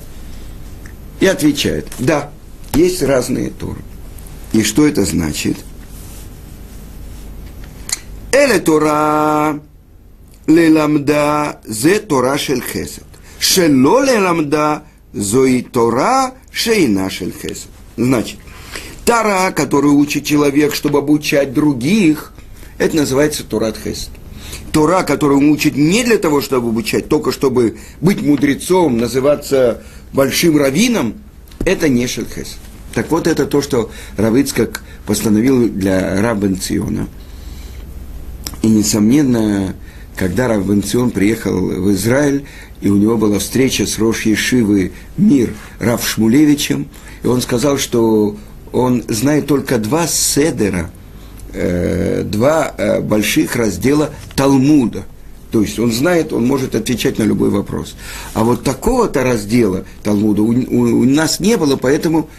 И 1.19 1.27
отвечает, 1.27 1.87
да, 1.99 2.31
есть 2.73 3.01
разные 3.01 3.49
Торы. 3.49 3.79
И 4.51 4.63
что 4.63 4.85
это 4.85 5.05
значит? 5.05 5.57
Эле 8.31 8.59
Тора 8.59 9.61
леламда 10.47 11.61
зе 11.65 11.99
Тора 11.99 12.37
шель 12.37 12.61
хесед. 12.61 13.03
Шело 13.39 14.03
леламда 14.03 14.83
зои 15.13 15.61
Тора 15.61 16.33
шейна 16.51 17.09
шель 17.09 17.33
хесед. 17.33 17.69
Значит, 17.95 18.39
Тора, 19.05 19.51
которую 19.51 19.95
учит 19.95 20.25
человек, 20.25 20.73
чтобы 20.73 20.99
обучать 20.99 21.53
других, 21.53 22.33
это 22.77 22.97
называется 22.97 23.43
Торат 23.43 23.77
Хесед. 23.77 24.09
Тора, 24.71 25.03
которую 25.03 25.51
учит 25.51 25.77
не 25.77 26.03
для 26.03 26.17
того, 26.17 26.41
чтобы 26.41 26.69
обучать, 26.69 27.07
только 27.07 27.31
чтобы 27.31 27.77
быть 28.01 28.21
мудрецом, 28.21 28.97
называться 28.97 29.83
большим 30.11 30.57
раввином, 30.57 31.13
это 31.63 31.87
не 31.87 32.07
Шельхесед. 32.07 32.57
Так 32.93 33.11
вот, 33.11 33.27
это 33.27 33.45
то, 33.45 33.61
что 33.61 33.91
Равыцкак 34.17 34.83
постановил 35.05 35.69
для 35.69 36.21
Рабен 36.21 36.57
Циона. 36.59 37.07
И, 38.61 38.67
несомненно, 38.67 39.75
когда 40.15 40.47
Рабен 40.47 40.81
Цион 40.81 41.11
приехал 41.11 41.59
в 41.59 41.91
Израиль, 41.91 42.45
и 42.81 42.89
у 42.89 42.95
него 42.95 43.17
была 43.17 43.39
встреча 43.39 43.85
с 43.85 43.99
Рош 43.99 44.25
Ешивы 44.25 44.93
Мир 45.17 45.53
Рав 45.79 46.07
Шмулевичем, 46.07 46.87
и 47.23 47.27
он 47.27 47.41
сказал, 47.41 47.77
что 47.77 48.37
он 48.75 49.03
знает 49.07 49.47
только 49.47 49.77
два 49.77 50.05
седера, 50.05 50.91
э, 51.53 52.23
два 52.25 52.73
э, 52.77 52.99
больших 52.99 53.55
раздела 53.55 54.09
Талмуда. 54.35 55.03
То 55.51 55.61
есть 55.61 55.79
он 55.79 55.91
знает, 55.93 56.33
он 56.33 56.45
может 56.45 56.75
отвечать 56.75 57.17
на 57.17 57.23
любой 57.23 57.49
вопрос. 57.49 57.95
А 58.33 58.43
вот 58.43 58.63
такого-то 58.63 59.23
раздела 59.23 59.85
Талмуда 60.03 60.41
у, 60.41 60.51
у, 60.51 61.01
у 61.01 61.03
нас 61.05 61.39
не 61.39 61.55
было, 61.55 61.77
поэтому 61.77 62.29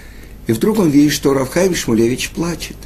и 0.47 0.53
вдруг 0.53 0.79
он 0.79 0.91
видит, 0.91 1.13
что 1.13 1.33
Равхайм 1.33 1.75
Шмулевич 1.75 2.31
плачет. 2.31 2.77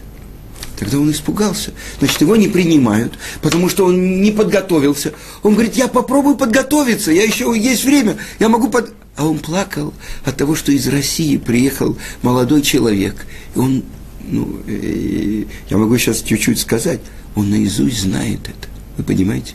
Тогда 0.81 0.99
он 0.99 1.11
испугался. 1.11 1.73
Значит, 1.99 2.23
его 2.23 2.37
не 2.37 2.49
принимают, 2.49 3.13
потому 3.43 3.69
что 3.69 3.85
он 3.85 4.23
не 4.23 4.31
подготовился. 4.31 5.13
Он 5.43 5.53
говорит, 5.53 5.77
я 5.77 5.89
попробую 5.89 6.37
подготовиться, 6.37 7.13
я 7.13 7.23
еще 7.23 7.55
есть 7.55 7.85
время, 7.85 8.17
я 8.39 8.49
могу 8.49 8.71
под... 8.71 8.91
А 9.15 9.27
он 9.27 9.41
плакал 9.41 9.93
от 10.25 10.39
того, 10.39 10.55
что 10.55 10.73
из 10.73 10.89
России 10.89 11.37
приехал 11.37 11.99
молодой 12.23 12.63
человек. 12.63 13.27
И 13.55 13.59
он, 13.59 13.83
ну, 14.27 14.59
э, 14.67 15.45
я 15.69 15.77
могу 15.77 15.99
сейчас 15.99 16.23
чуть-чуть 16.23 16.59
сказать, 16.59 17.01
он 17.35 17.51
наизусть 17.51 18.01
знает 18.01 18.41
это. 18.45 18.69
Вы 18.97 19.05
понимаете? 19.05 19.53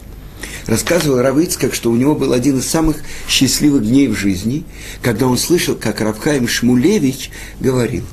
Рассказывал 0.68 1.24
Равыцкак, 1.24 1.74
что 1.74 1.90
у 1.90 1.96
него 1.96 2.14
был 2.14 2.34
один 2.34 2.60
из 2.60 2.68
самых 2.68 2.98
счастливых 3.28 3.84
дней 3.84 4.10
в 4.10 4.14
жизни, 4.14 4.64
когда 5.02 5.26
он 5.26 5.40
слышал, 5.40 5.74
как 5.74 6.02
Равхаим 6.02 6.48
Шмулевич 6.48 7.32
говорил, 7.60 8.04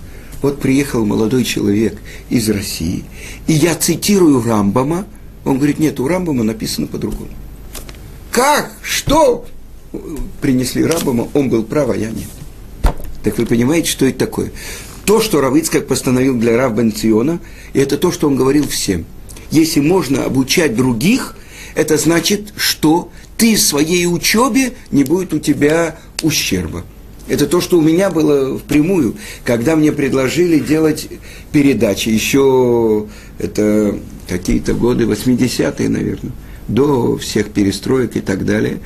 вот 0.43 0.61
приехал 0.61 1.07
молодой 1.07 1.45
человек 1.45 1.99
из 2.29 2.51
России, 2.51 3.05
и 3.47 3.53
я 3.53 3.75
цитирую 3.75 4.43
Рамбама, 4.43 5.07
он 5.45 5.57
говорит, 5.57 5.79
нет, 5.79 5.99
у 6.01 6.09
Рамбама 6.09 6.45
написано 6.45 6.87
по-другому. 6.87 7.31
Как? 8.31 8.73
Что? 8.83 9.47
Принесли 10.41 10.85
Рамбама, 10.85 11.29
он 11.35 11.49
был 11.49 11.63
прав, 11.63 11.91
а 11.91 11.97
я 11.97 12.11
нет. 12.11 12.29
Так 13.23 13.39
вы 13.39 13.47
понимаете, 13.47 13.91
что 13.91 14.05
это 14.07 14.19
такое? 14.19 14.53
То, 15.05 15.21
что 15.21 15.41
Равыцкак 15.41 15.87
постановил 15.87 16.37
для 16.37 16.57
Рав 16.57 16.75
Бенциона, 16.75 17.41
это 17.73 17.97
то, 17.97 18.13
что 18.13 18.27
он 18.27 18.37
говорил 18.37 18.67
всем. 18.69 19.05
Если 19.51 19.81
можно 19.81 20.25
обучать 20.25 20.75
других– 20.75 21.37
это 21.75 21.97
значит, 21.97 22.53
что 22.57 23.11
ты 23.37 23.57
в 23.57 23.61
своей 23.61 24.07
учебе 24.07 24.75
не 24.91 25.05
будет 25.05 25.33
у 25.33 25.39
тебя 25.39 25.99
ущерба. 26.23 26.85
Это 27.33 27.47
то, 27.47 27.63
что 27.63 27.79
у 27.79 27.81
меня 27.81 28.11
было 28.11 28.59
впрямую, 28.59 29.17
когда 29.43 29.75
мне 29.75 29.91
предложили 29.91 30.59
делать 30.59 31.09
передачи. 31.51 32.11
Еще 32.11 33.07
это 33.39 33.99
какие-то 34.29 34.75
годы, 34.75 35.05
80-е, 35.05 35.89
наверное, 35.89 36.33
до 36.69 37.17
всех 37.17 37.49
перестроек 37.49 38.17
и 38.17 38.21
так 38.21 38.45
далее. 38.45 38.81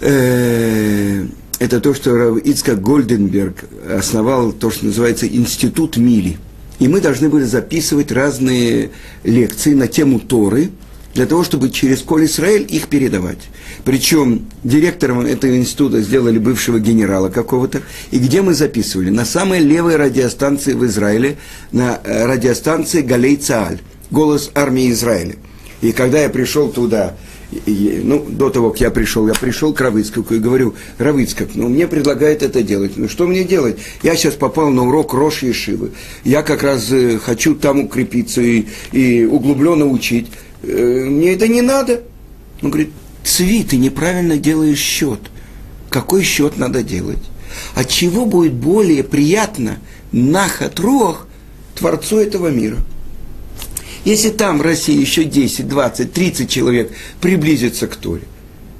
Э, 0.00 1.24
это 1.60 1.80
то, 1.80 1.94
что 1.94 2.36
Ицкак 2.36 2.80
Гольденберг 2.80 3.64
основал 3.96 4.50
то, 4.50 4.72
что 4.72 4.86
называется 4.86 5.28
Институт 5.28 5.98
Мили. 5.98 6.38
И 6.80 6.88
мы 6.88 7.00
должны 7.00 7.28
были 7.28 7.44
записывать 7.44 8.10
разные 8.10 8.90
лекции 9.22 9.72
на 9.72 9.86
тему 9.86 10.18
Торы– 10.18 10.70
для 11.16 11.26
того, 11.26 11.44
чтобы 11.44 11.70
через 11.70 12.02
Коль 12.02 12.26
Израиль 12.26 12.66
их 12.68 12.88
передавать. 12.88 13.38
Причем 13.84 14.46
директором 14.62 15.20
этого 15.20 15.56
института 15.56 16.02
сделали 16.02 16.38
бывшего 16.38 16.78
генерала 16.78 17.30
какого-то. 17.30 17.80
И 18.10 18.18
где 18.18 18.42
мы 18.42 18.52
записывали? 18.52 19.08
На 19.08 19.24
самой 19.24 19.60
левой 19.60 19.96
радиостанции 19.96 20.74
в 20.74 20.84
Израиле, 20.84 21.38
на 21.72 21.98
э, 22.04 22.26
радиостанции 22.26 23.00
Галей 23.00 23.36
Цааль, 23.36 23.80
голос 24.10 24.50
армии 24.54 24.90
Израиля. 24.90 25.36
И 25.80 25.92
когда 25.92 26.20
я 26.20 26.28
пришел 26.28 26.68
туда, 26.68 27.14
и, 27.50 28.00
ну, 28.02 28.24
до 28.28 28.50
того, 28.50 28.70
как 28.70 28.80
я 28.80 28.90
пришел, 28.90 29.26
я 29.26 29.34
пришел 29.34 29.72
к 29.72 29.80
Равыцкаку 29.80 30.34
и 30.34 30.38
говорю, 30.38 30.74
Равыцкак, 30.98 31.50
ну, 31.54 31.68
мне 31.68 31.86
предлагают 31.86 32.42
это 32.42 32.62
делать. 32.62 32.92
Ну, 32.96 33.08
что 33.08 33.26
мне 33.26 33.44
делать? 33.44 33.78
Я 34.02 34.16
сейчас 34.16 34.34
попал 34.34 34.70
на 34.70 34.86
урок 34.86 35.14
Рош 35.14 35.42
Ешивы. 35.42 35.92
Я 36.24 36.42
как 36.42 36.62
раз 36.62 36.90
э, 36.90 37.18
хочу 37.18 37.54
там 37.54 37.84
укрепиться 37.84 38.42
и, 38.42 38.66
и 38.92 39.24
углубленно 39.24 39.86
учить. 39.86 40.26
Э, 40.62 41.04
мне 41.04 41.34
это 41.34 41.48
не 41.48 41.62
надо. 41.62 42.02
Он 42.62 42.70
говорит, 42.70 42.90
Цви, 43.24 43.64
ты 43.64 43.76
неправильно 43.76 44.36
делаешь 44.36 44.78
счет. 44.78 45.20
Какой 45.90 46.22
счет 46.22 46.58
надо 46.58 46.82
делать? 46.82 47.18
От 47.74 47.88
чего 47.88 48.26
будет 48.26 48.52
более 48.52 49.02
приятно 49.02 49.78
нахат 50.12 50.78
руах 50.78 51.26
Творцу 51.74 52.18
этого 52.18 52.48
мира? 52.48 52.78
Если 54.04 54.30
там 54.30 54.58
в 54.58 54.62
России 54.62 54.96
еще 54.96 55.24
10, 55.24 55.66
20, 55.66 56.12
30 56.12 56.48
человек 56.48 56.92
приблизится 57.20 57.88
к 57.88 57.96
Торе, 57.96 58.22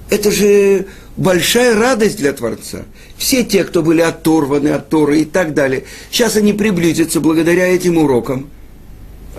Это 0.08 0.30
же 0.30 0.86
большая 1.16 1.74
радость 1.74 2.18
для 2.18 2.32
Творца. 2.32 2.84
Все 3.18 3.42
те, 3.42 3.64
кто 3.64 3.82
были 3.82 4.02
оторваны 4.02 4.68
от 4.68 4.88
Торы 4.88 5.22
и 5.22 5.24
так 5.24 5.52
далее, 5.52 5.82
сейчас 6.12 6.36
они 6.36 6.52
приблизятся 6.52 7.20
благодаря 7.20 7.66
этим 7.66 7.98
урокам. 7.98 8.50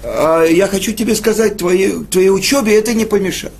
А 0.03 0.43
я 0.43 0.67
хочу 0.67 0.93
тебе 0.93 1.15
сказать, 1.15 1.57
твоей, 1.57 2.03
твоей 2.09 2.29
учебе 2.29 2.75
это 2.75 2.93
не 2.93 3.05
помешает. 3.05 3.53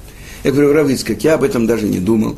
Я 0.44 0.51
говорю, 0.51 0.74
Равицкак, 0.74 1.24
я 1.24 1.36
об 1.36 1.44
этом 1.44 1.67
даже 1.67 1.88
не 1.88 2.00
думал. 2.00 2.38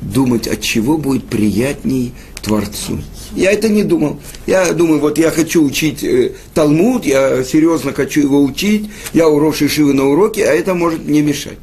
Думать, 0.00 0.46
от 0.46 0.60
чего 0.60 0.98
будет 0.98 1.26
приятней 1.26 2.12
Творцу. 2.42 3.00
Я 3.34 3.52
это 3.52 3.68
не 3.68 3.82
думал. 3.82 4.20
Я 4.46 4.72
думаю, 4.72 5.00
вот 5.00 5.18
я 5.18 5.30
хочу 5.30 5.64
учить 5.64 6.04
э, 6.04 6.32
Талмуд, 6.52 7.06
я 7.06 7.42
серьезно 7.42 7.92
хочу 7.92 8.20
его 8.20 8.42
учить, 8.42 8.90
я 9.12 9.28
у 9.28 9.52
Шивы 9.52 9.94
на 9.94 10.06
уроке, 10.06 10.44
а 10.44 10.52
это 10.52 10.74
может 10.74 11.04
мне 11.06 11.22
мешать. 11.22 11.58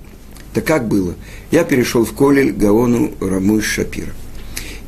Так 0.53 0.65
как 0.65 0.87
было? 0.87 1.13
Я 1.51 1.63
перешел 1.63 2.03
в 2.03 2.13
Колель 2.13 2.51
Гаону 2.51 3.11
Рамуш 3.21 3.65
Шапира. 3.65 4.11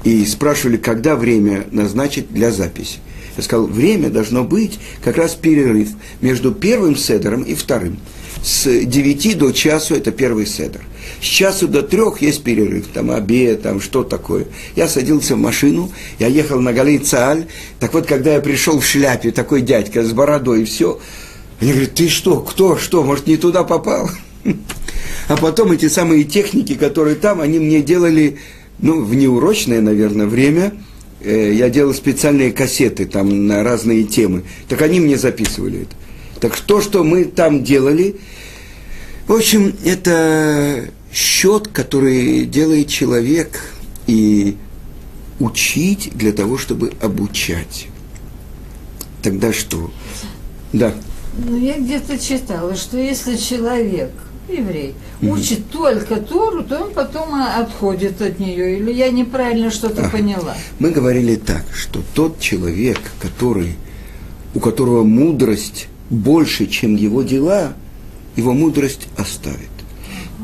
И 0.04 0.26
спрашивали, 0.26 0.78
когда 0.78 1.16
время 1.16 1.66
назначить 1.72 2.34
для 2.34 2.52
записи. 2.52 3.00
Я 3.38 3.44
сказал, 3.44 3.66
время 3.66 4.10
должно 4.10 4.44
быть 4.44 4.80
как 5.04 5.18
раз 5.18 5.36
перерыв 5.36 5.90
между 6.22 6.52
первым 6.52 6.96
седером 6.96 7.44
и 7.44 7.56
вторым. 7.56 7.98
С 8.44 8.66
9 8.66 9.38
до 9.38 9.52
часу 9.52 9.96
это 9.96 10.12
первый 10.12 10.46
седер. 10.46 10.82
С 11.22 11.26
часу 11.26 11.68
до 11.68 11.82
трех 11.82 12.22
есть 12.22 12.44
перерыв, 12.44 12.88
там 12.94 13.10
обед, 13.10 13.62
там 13.62 13.80
что 13.80 14.04
такое. 14.04 14.48
Я 14.76 14.88
садился 14.88 15.36
в 15.36 15.40
машину, 15.40 15.92
я 16.20 16.28
ехал 16.28 16.60
на 16.60 16.74
Галей. 16.74 17.02
Так 17.80 17.94
вот, 17.94 18.06
когда 18.06 18.34
я 18.34 18.42
пришел 18.42 18.80
в 18.80 18.86
шляпе, 18.86 19.32
такой 19.32 19.62
дядька 19.62 20.04
с 20.04 20.12
бородой 20.12 20.62
и 20.62 20.66
все, 20.66 21.00
они 21.60 21.72
говорят, 21.72 21.94
ты 21.94 22.10
что, 22.10 22.42
кто, 22.42 22.78
что, 22.78 23.04
может, 23.04 23.28
не 23.28 23.38
туда 23.38 23.64
попал? 23.64 24.10
А 25.30 25.38
потом 25.38 25.72
эти 25.72 25.88
самые 25.88 26.26
техники, 26.26 26.74
которые 26.76 27.16
там, 27.16 27.40
они 27.40 27.58
мне 27.58 27.82
делали, 27.82 28.40
ну, 28.80 29.02
в 29.02 29.16
неурочное, 29.16 29.80
наверное, 29.80 30.26
время, 30.26 30.74
я 31.24 31.70
делал 31.70 31.94
специальные 31.94 32.52
кассеты 32.52 33.06
там 33.06 33.48
на 33.48 33.64
разные 33.64 34.04
темы. 34.04 34.44
Так 34.68 34.82
они 34.82 35.00
мне 35.00 35.18
записывали 35.18 35.84
это. 35.84 35.96
Так 36.40 36.60
то, 36.60 36.82
что 36.82 37.04
мы 37.04 37.26
там 37.26 37.64
делали, 37.64 38.18
в 39.28 39.34
общем, 39.34 39.74
это 39.86 40.90
счет, 41.14 41.70
который 41.70 42.46
делает 42.46 42.90
человек, 42.90 43.62
и 44.08 44.58
учить 45.40 46.12
для 46.16 46.32
того, 46.32 46.58
чтобы 46.58 46.94
обучать. 47.02 47.88
Тогда 49.22 49.54
что? 49.54 49.92
Да. 50.74 50.94
Ну, 51.38 51.58
я 51.58 51.78
где-то 51.80 52.20
читала, 52.20 52.76
что 52.76 52.98
если 52.98 53.38
человек, 53.38 54.12
еврей, 54.54 54.94
учит 55.22 55.70
только 55.70 56.18
Тору, 56.18 56.64
то 56.64 56.84
он 56.84 56.94
потом 56.94 57.34
отходит 57.36 58.22
от 58.22 58.40
нее. 58.40 58.78
Или 58.78 58.92
я 58.94 59.10
неправильно 59.10 59.72
что-то 59.72 60.02
ага. 60.04 60.18
поняла? 60.18 60.56
Мы 60.80 60.92
говорили 60.92 61.36
так, 61.36 61.66
что 61.74 62.02
тот 62.14 62.40
человек, 62.40 63.00
который, 63.22 63.76
у 64.54 64.60
которого 64.60 65.04
мудрость 65.04 65.88
больше, 66.10 66.68
чем 66.68 66.96
его 66.96 67.24
дела, 67.24 67.74
его 68.36 68.54
мудрость 68.54 69.08
оставит. 69.18 69.70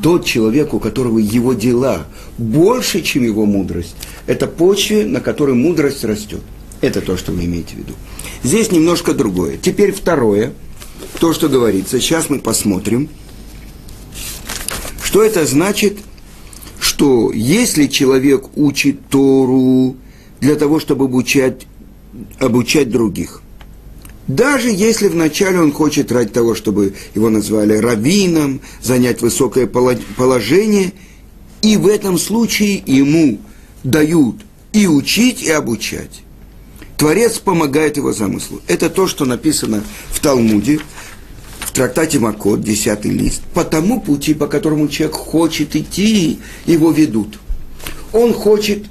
Тот 0.02 0.24
человек, 0.24 0.72
у 0.72 0.80
которого 0.80 1.18
его 1.18 1.52
дела 1.52 2.06
больше, 2.38 3.02
чем 3.02 3.22
его 3.22 3.44
мудрость, 3.44 3.94
это 4.26 4.46
почва, 4.46 5.02
на 5.02 5.20
которой 5.20 5.54
мудрость 5.54 6.04
растет. 6.04 6.40
Это 6.80 7.02
то, 7.02 7.18
что 7.18 7.32
вы 7.32 7.44
имеете 7.44 7.74
в 7.74 7.78
виду. 7.78 7.92
Здесь 8.42 8.72
немножко 8.72 9.12
другое. 9.12 9.58
Теперь 9.58 9.92
второе, 9.92 10.54
то, 11.18 11.34
что 11.34 11.48
говорится. 11.48 12.00
Сейчас 12.00 12.30
мы 12.30 12.38
посмотрим, 12.38 13.10
что 15.10 15.24
это 15.24 15.44
значит, 15.44 15.98
что 16.78 17.32
если 17.32 17.88
человек 17.88 18.44
учит 18.54 19.08
Тору 19.08 19.96
для 20.40 20.54
того, 20.54 20.78
чтобы 20.78 21.06
обучать, 21.06 21.66
обучать 22.38 22.90
других– 22.90 23.42
даже 24.28 24.68
если 24.70 25.08
вначале 25.08 25.60
он 25.60 25.72
хочет 25.72 26.12
ради 26.12 26.30
того, 26.30 26.54
чтобы 26.54 26.94
его 27.16 27.30
назвали 27.30 27.76
раввином, 27.76 28.60
занять 28.80 29.22
высокое 29.22 29.66
положение, 29.66 30.92
и 31.62 31.76
в 31.76 31.88
этом 31.88 32.16
случае 32.16 32.80
ему 32.86 33.40
дают 33.82 34.36
и 34.72 34.86
учить, 34.86 35.42
и 35.42 35.50
обучать. 35.50 36.22
Творец 36.96 37.40
помогает 37.40 37.96
его 37.96 38.12
замыслу. 38.12 38.60
Это 38.68 38.88
то, 38.88 39.08
что 39.08 39.24
написано 39.24 39.82
в 40.10 40.20
Талмуде, 40.20 40.78
в 41.70 41.72
трактате 41.72 42.18
Макот, 42.18 42.62
10 42.62 43.04
лист. 43.06 43.42
По 43.54 43.64
тому 43.64 44.00
пути, 44.00 44.34
по 44.34 44.46
которому 44.46 44.88
человек 44.88 45.16
хочет 45.16 45.74
идти, 45.76 46.40
его 46.66 46.90
ведут. 46.90 47.38
Он 48.12 48.34
хочет, 48.34 48.84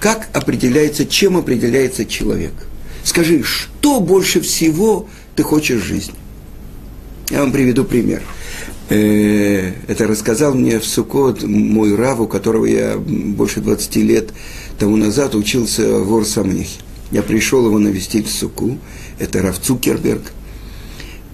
как 0.00 0.28
определяется, 0.32 1.06
чем 1.06 1.36
определяется 1.36 2.04
человек– 2.04 2.52
Скажи, 3.04 3.42
что 3.42 4.00
больше 4.00 4.40
всего 4.40 5.06
ты 5.36 5.42
хочешь 5.42 5.82
в 5.82 5.84
жизни? 5.84 6.14
Я 7.30 7.40
вам 7.40 7.52
приведу 7.52 7.84
пример. 7.84 8.22
Э, 8.88 9.72
это 9.86 10.06
рассказал 10.06 10.54
мне 10.54 10.80
в 10.80 10.86
Сукот 10.86 11.42
мой 11.42 11.94
Рав, 11.94 12.20
у 12.20 12.26
которого 12.26 12.64
я 12.64 12.96
больше 12.96 13.60
20 13.60 13.96
лет 13.96 14.30
тому 14.78 14.96
назад 14.96 15.34
учился 15.34 15.98
в 15.98 16.14
Орсамнихе. 16.14 16.80
Я 17.10 17.22
пришел 17.22 17.66
его 17.66 17.78
навестить 17.78 18.26
в 18.26 18.32
Суку, 18.32 18.78
это 19.18 19.42
Рав 19.42 19.58
Цукерберг, 19.58 20.32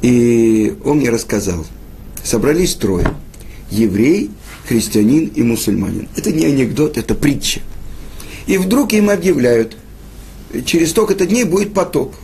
и 0.02 0.76
он 0.84 0.98
мне 0.98 1.10
рассказал, 1.10 1.66
собрались 2.22 2.74
трое, 2.74 3.14
еврей, 3.70 4.30
христианин 4.66 5.26
и 5.26 5.42
мусульманин. 5.42 6.08
Это 6.16 6.32
не 6.32 6.46
анекдот, 6.46 6.96
это 6.96 7.14
притча. 7.14 7.60
И 8.46 8.56
вдруг 8.56 8.92
им 8.92 9.10
объявляют, 9.10 9.76
через 10.64 10.90
столько-то 10.90 11.26
дней 11.26 11.44
будет 11.44 11.74
потоп. 11.74 12.14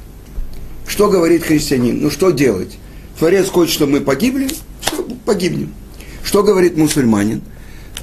Что 0.86 1.10
говорит 1.10 1.42
христианин? 1.42 2.00
Ну 2.00 2.10
что 2.10 2.30
делать? 2.30 2.78
Творец 3.18 3.48
хочет, 3.48 3.74
чтобы 3.74 3.92
мы 3.92 4.00
погибли, 4.00 4.48
все, 4.80 5.02
погибнем. 5.24 5.72
Что 6.22 6.42
говорит 6.42 6.76
мусульманин? 6.76 7.42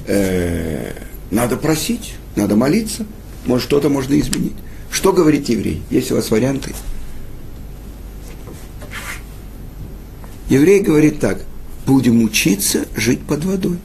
Э, 0.06 0.92
надо 1.30 1.56
просить, 1.56 2.14
надо 2.36 2.56
молиться, 2.56 3.06
может 3.46 3.66
что-то 3.66 3.88
можно 3.88 4.18
изменить. 4.18 4.54
Что 4.90 5.12
говорит 5.12 5.48
еврей? 5.48 5.82
Есть 5.90 6.12
у 6.12 6.16
вас 6.16 6.30
варианты? 6.30 6.72
Еврей 10.54 10.80
говорит 10.80 11.20
так, 11.20 11.44
будем 11.86 12.22
учиться 12.22 12.86
жить 12.96 13.20
под 13.20 13.44
водой. 13.44 13.78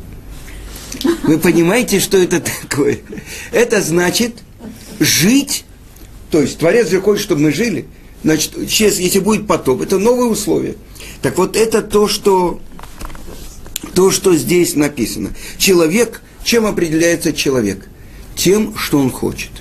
Вы 1.23 1.37
понимаете, 1.37 1.99
что 1.99 2.17
это 2.17 2.41
такое? 2.41 2.99
Это 3.51 3.81
значит 3.81 4.43
жить 4.99 5.65
то 6.31 6.41
есть 6.41 6.59
Творец 6.59 6.89
же 6.89 7.01
хочет, 7.01 7.23
чтобы 7.23 7.41
мы 7.41 7.51
жили. 7.51 7.87
Значит, 8.23 8.53
сейчас, 8.69 8.99
если 8.99 9.19
будет 9.19 9.47
потоп, 9.47 9.81
это 9.81 9.97
новые 9.97 10.29
условия. 10.29 10.75
Так 11.21 11.37
вот, 11.37 11.55
это 11.55 11.81
то, 11.81 12.07
что, 12.07 12.59
то, 13.93 14.11
что 14.11 14.35
здесь 14.35 14.75
написано. 14.75 15.31
Человек, 15.57 16.21
чем 16.43 16.65
определяется 16.65 17.33
человек? 17.33 17.87
Тем, 18.35 18.75
что 18.77 18.99
он 18.99 19.09
хочет. 19.09 19.51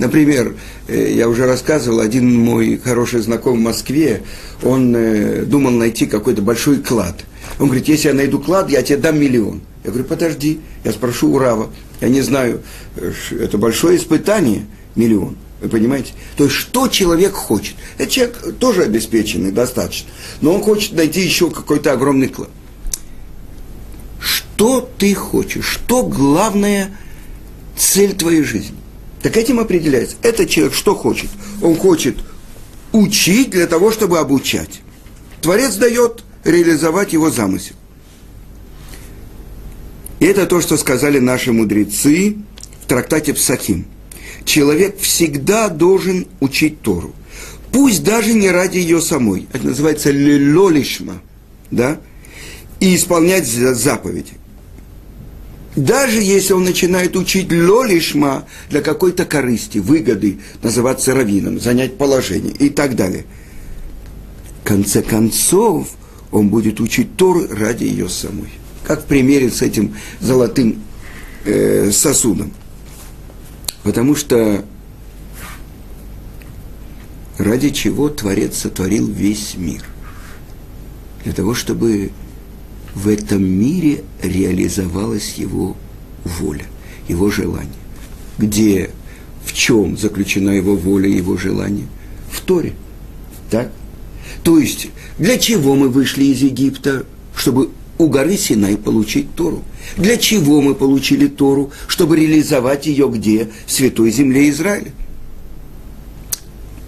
Например, 0.00 0.56
э, 0.88 1.12
я 1.12 1.28
уже 1.28 1.44
рассказывал, 1.44 2.00
один 2.00 2.34
мой 2.34 2.80
хороший 2.82 3.20
знакомый 3.20 3.60
в 3.60 3.64
Москве, 3.64 4.22
он 4.62 4.96
э, 4.96 5.42
думал 5.42 5.72
найти 5.72 6.06
какой-то 6.06 6.40
большой 6.40 6.78
клад. 6.78 7.26
Он 7.58 7.66
говорит, 7.66 7.86
если 7.86 8.08
я 8.08 8.14
найду 8.14 8.38
клад, 8.38 8.70
я 8.70 8.82
тебе 8.82 8.96
дам 8.96 9.20
миллион. 9.20 9.60
Я 9.84 9.90
говорю, 9.90 10.08
подожди, 10.08 10.60
я 10.84 10.92
спрошу 10.92 11.30
у 11.30 11.38
Рава, 11.38 11.70
я 12.00 12.08
не 12.08 12.22
знаю, 12.22 12.62
э, 12.96 13.12
это 13.40 13.58
большое 13.58 13.98
испытание, 13.98 14.64
миллион. 14.96 15.36
Вы 15.60 15.68
понимаете? 15.68 16.14
То 16.38 16.44
есть, 16.44 16.56
что 16.56 16.88
человек 16.88 17.34
хочет? 17.34 17.74
Этот 17.98 18.10
человек 18.10 18.58
тоже 18.58 18.84
обеспеченный, 18.84 19.52
достаточно. 19.52 20.08
Но 20.40 20.54
он 20.54 20.62
хочет 20.62 20.94
найти 20.94 21.20
еще 21.20 21.50
какой-то 21.50 21.92
огромный 21.92 22.28
клад. 22.28 22.48
Что 24.18 24.80
ты 24.96 25.14
хочешь? 25.14 25.66
Что 25.66 26.02
главная 26.02 26.96
цель 27.76 28.14
твоей 28.14 28.44
жизни? 28.44 28.79
Так 29.22 29.36
этим 29.36 29.60
определяется. 29.60 30.16
Этот 30.22 30.48
человек 30.48 30.74
что 30.74 30.94
хочет? 30.94 31.30
Он 31.62 31.76
хочет 31.76 32.16
учить 32.92 33.50
для 33.50 33.66
того, 33.66 33.92
чтобы 33.92 34.18
обучать. 34.18 34.80
Творец 35.42 35.76
дает 35.76 36.24
реализовать 36.44 37.12
его 37.12 37.30
замысел. 37.30 37.76
И 40.18 40.26
это 40.26 40.46
то, 40.46 40.60
что 40.60 40.76
сказали 40.76 41.18
наши 41.18 41.52
мудрецы 41.52 42.36
в 42.82 42.86
трактате 42.86 43.34
Псахим– 43.34 43.86
человек 44.44 44.98
всегда 44.98 45.68
должен 45.68 46.26
учить 46.40 46.80
Тору. 46.80 47.14
Пусть 47.72 48.02
даже 48.02 48.32
не 48.32 48.50
ради 48.50 48.78
ее 48.78 49.00
самой. 49.00 49.46
Это 49.52 49.66
называется 49.66 50.10
лелолишма, 50.10 51.22
да? 51.70 52.00
И 52.80 52.96
исполнять 52.96 53.46
заповеди. 53.46 54.32
Даже 55.76 56.20
если 56.20 56.52
он 56.52 56.64
начинает 56.64 57.16
учить 57.16 57.52
лолишма 57.52 58.46
для 58.68 58.82
какой-то 58.82 59.24
корысти, 59.24 59.78
выгоды, 59.78 60.40
называться 60.62 61.14
раввином, 61.14 61.60
занять 61.60 61.96
положение 61.96 62.52
и 62.54 62.70
так 62.70 62.96
далее. 62.96 63.24
В 64.62 64.66
конце 64.66 65.02
концов, 65.02 65.88
он 66.32 66.48
будет 66.48 66.80
учить 66.80 67.16
Тору 67.16 67.46
ради 67.48 67.84
ее 67.84 68.08
самой. 68.08 68.50
Как 68.84 69.02
в 69.02 69.04
примере 69.04 69.50
с 69.50 69.62
этим 69.62 69.94
золотым 70.20 70.82
э, 71.44 71.90
сосудом. 71.92 72.52
Потому 73.84 74.16
что 74.16 74.64
ради 77.38 77.70
чего 77.70 78.08
Творец 78.08 78.58
сотворил 78.58 79.06
весь 79.06 79.54
мир? 79.56 79.84
Для 81.24 81.32
того, 81.32 81.54
чтобы 81.54 82.10
в 82.94 83.08
этом 83.08 83.44
мире 83.44 84.04
реализовалась 84.22 85.34
его 85.34 85.76
воля, 86.24 86.66
его 87.08 87.30
желание. 87.30 87.70
Где, 88.38 88.90
в 89.44 89.52
чем 89.52 89.96
заключена 89.96 90.50
его 90.50 90.76
воля, 90.76 91.08
его 91.08 91.36
желание? 91.36 91.86
В 92.30 92.40
Торе. 92.40 92.72
Так? 93.50 93.72
То 94.42 94.58
есть, 94.58 94.88
для 95.18 95.38
чего 95.38 95.74
мы 95.74 95.88
вышли 95.88 96.24
из 96.24 96.40
Египта? 96.42 97.04
Чтобы 97.36 97.70
у 97.98 98.08
горы 98.08 98.36
Синай 98.36 98.76
получить 98.76 99.34
Тору. 99.34 99.62
Для 99.96 100.16
чего 100.16 100.62
мы 100.62 100.74
получили 100.74 101.26
Тору? 101.26 101.70
Чтобы 101.86 102.16
реализовать 102.16 102.86
ее 102.86 103.10
где? 103.10 103.50
В 103.66 103.72
святой 103.72 104.10
земле 104.10 104.48
Израиля. 104.48 104.92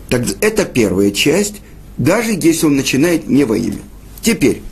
Так 0.09 0.27
это 0.41 0.65
первая 0.65 1.11
часть, 1.11 1.57
даже 1.99 2.33
если 2.33 2.67
он 2.67 2.77
начинает 2.77 3.29
не 3.29 3.45
во 3.45 3.57
имя. 3.57 3.81
Теперь, 4.23 4.63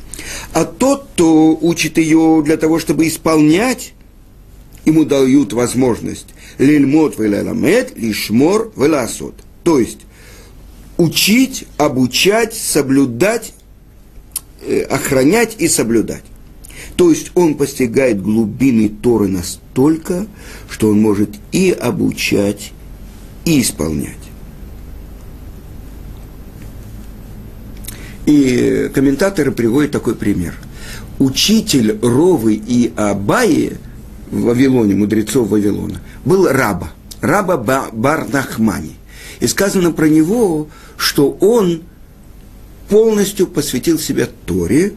а 0.53 0.65
тот, 0.65 1.09
кто 1.15 1.57
учит 1.61 1.99
ее 1.99 2.43
для 2.45 2.57
того, 2.57 2.79
чтобы 2.79 3.07
исполнять, 3.09 3.93
ему 4.85 5.05
дают 5.05 5.53
возможность 5.53 6.27
лильмот 6.59 7.19
велеламет, 7.19 7.97
лишмор 7.97 8.73
веласот. 8.77 9.35
То 9.65 9.79
есть, 9.79 10.01
учить, 10.97 11.65
обучать, 11.79 12.55
соблюдать, 12.55 13.55
э, 14.63 14.83
охранять 14.83 15.57
и 15.59 15.69
соблюдать. 15.69 16.25
То 16.97 17.11
есть 17.11 17.31
он 17.35 17.55
постигает 17.55 18.21
глубины 18.23 18.91
Торы 18.91 19.29
настолько, 19.29 20.27
что 20.69 20.91
он 20.91 21.01
может 21.01 21.31
и 21.53 21.71
обучать, 21.71 22.73
и 23.47 23.63
исполнять. 23.63 24.19
И 28.31 28.89
комментаторы 28.95 29.51
приводят 29.51 29.91
такой 29.91 30.15
пример. 30.15 30.55
Учитель 31.19 31.99
Ровы 32.01 32.55
и 32.55 32.93
Абаи 32.95 33.73
в 34.31 34.43
Вавилоне, 34.43 34.95
мудрецов 34.95 35.49
Вавилона, 35.49 36.01
был 36.25 36.47
раба, 36.47 36.93
раба 37.21 37.89
Барнахмани. 37.93 38.95
И 39.41 39.49
сказано 39.49 39.91
про 39.91 40.09
него, 40.09 40.69
что 40.97 41.33
он 41.41 41.83
полностью 42.89 43.49
посвятил 43.49 43.99
себя 43.99 44.29
Торе 44.47 44.93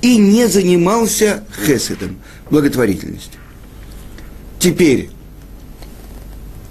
и 0.00 0.16
не 0.16 0.46
занимался 0.46 1.42
хеседом, 1.66 2.18
благотворительностью. 2.50 3.40
Теперь, 4.60 5.10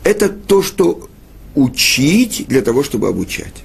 это 0.05 0.29
то, 0.29 0.63
что 0.63 1.09
учить 1.55 2.45
для 2.47 2.61
того, 2.61 2.83
чтобы 2.83 3.09
обучать. 3.09 3.64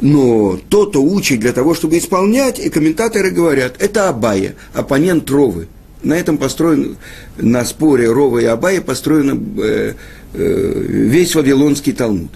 Но 0.00 0.58
то, 0.68 0.86
кто 0.86 1.02
учит 1.02 1.40
для 1.40 1.52
того, 1.52 1.74
чтобы 1.74 1.98
исполнять, 1.98 2.58
и 2.58 2.68
комментаторы 2.68 3.30
говорят, 3.30 3.76
это 3.78 4.08
Абая, 4.08 4.54
оппонент 4.74 5.30
Ровы. 5.30 5.68
На 6.02 6.14
этом 6.14 6.36
построен, 6.36 6.98
на 7.38 7.64
споре 7.64 8.10
Рова 8.10 8.38
и 8.38 8.44
Абая 8.44 8.80
построен 8.80 9.58
э, 9.58 9.94
э, 10.34 10.84
весь 10.88 11.34
Вавилонский 11.34 11.92
Талмуд. 11.92 12.30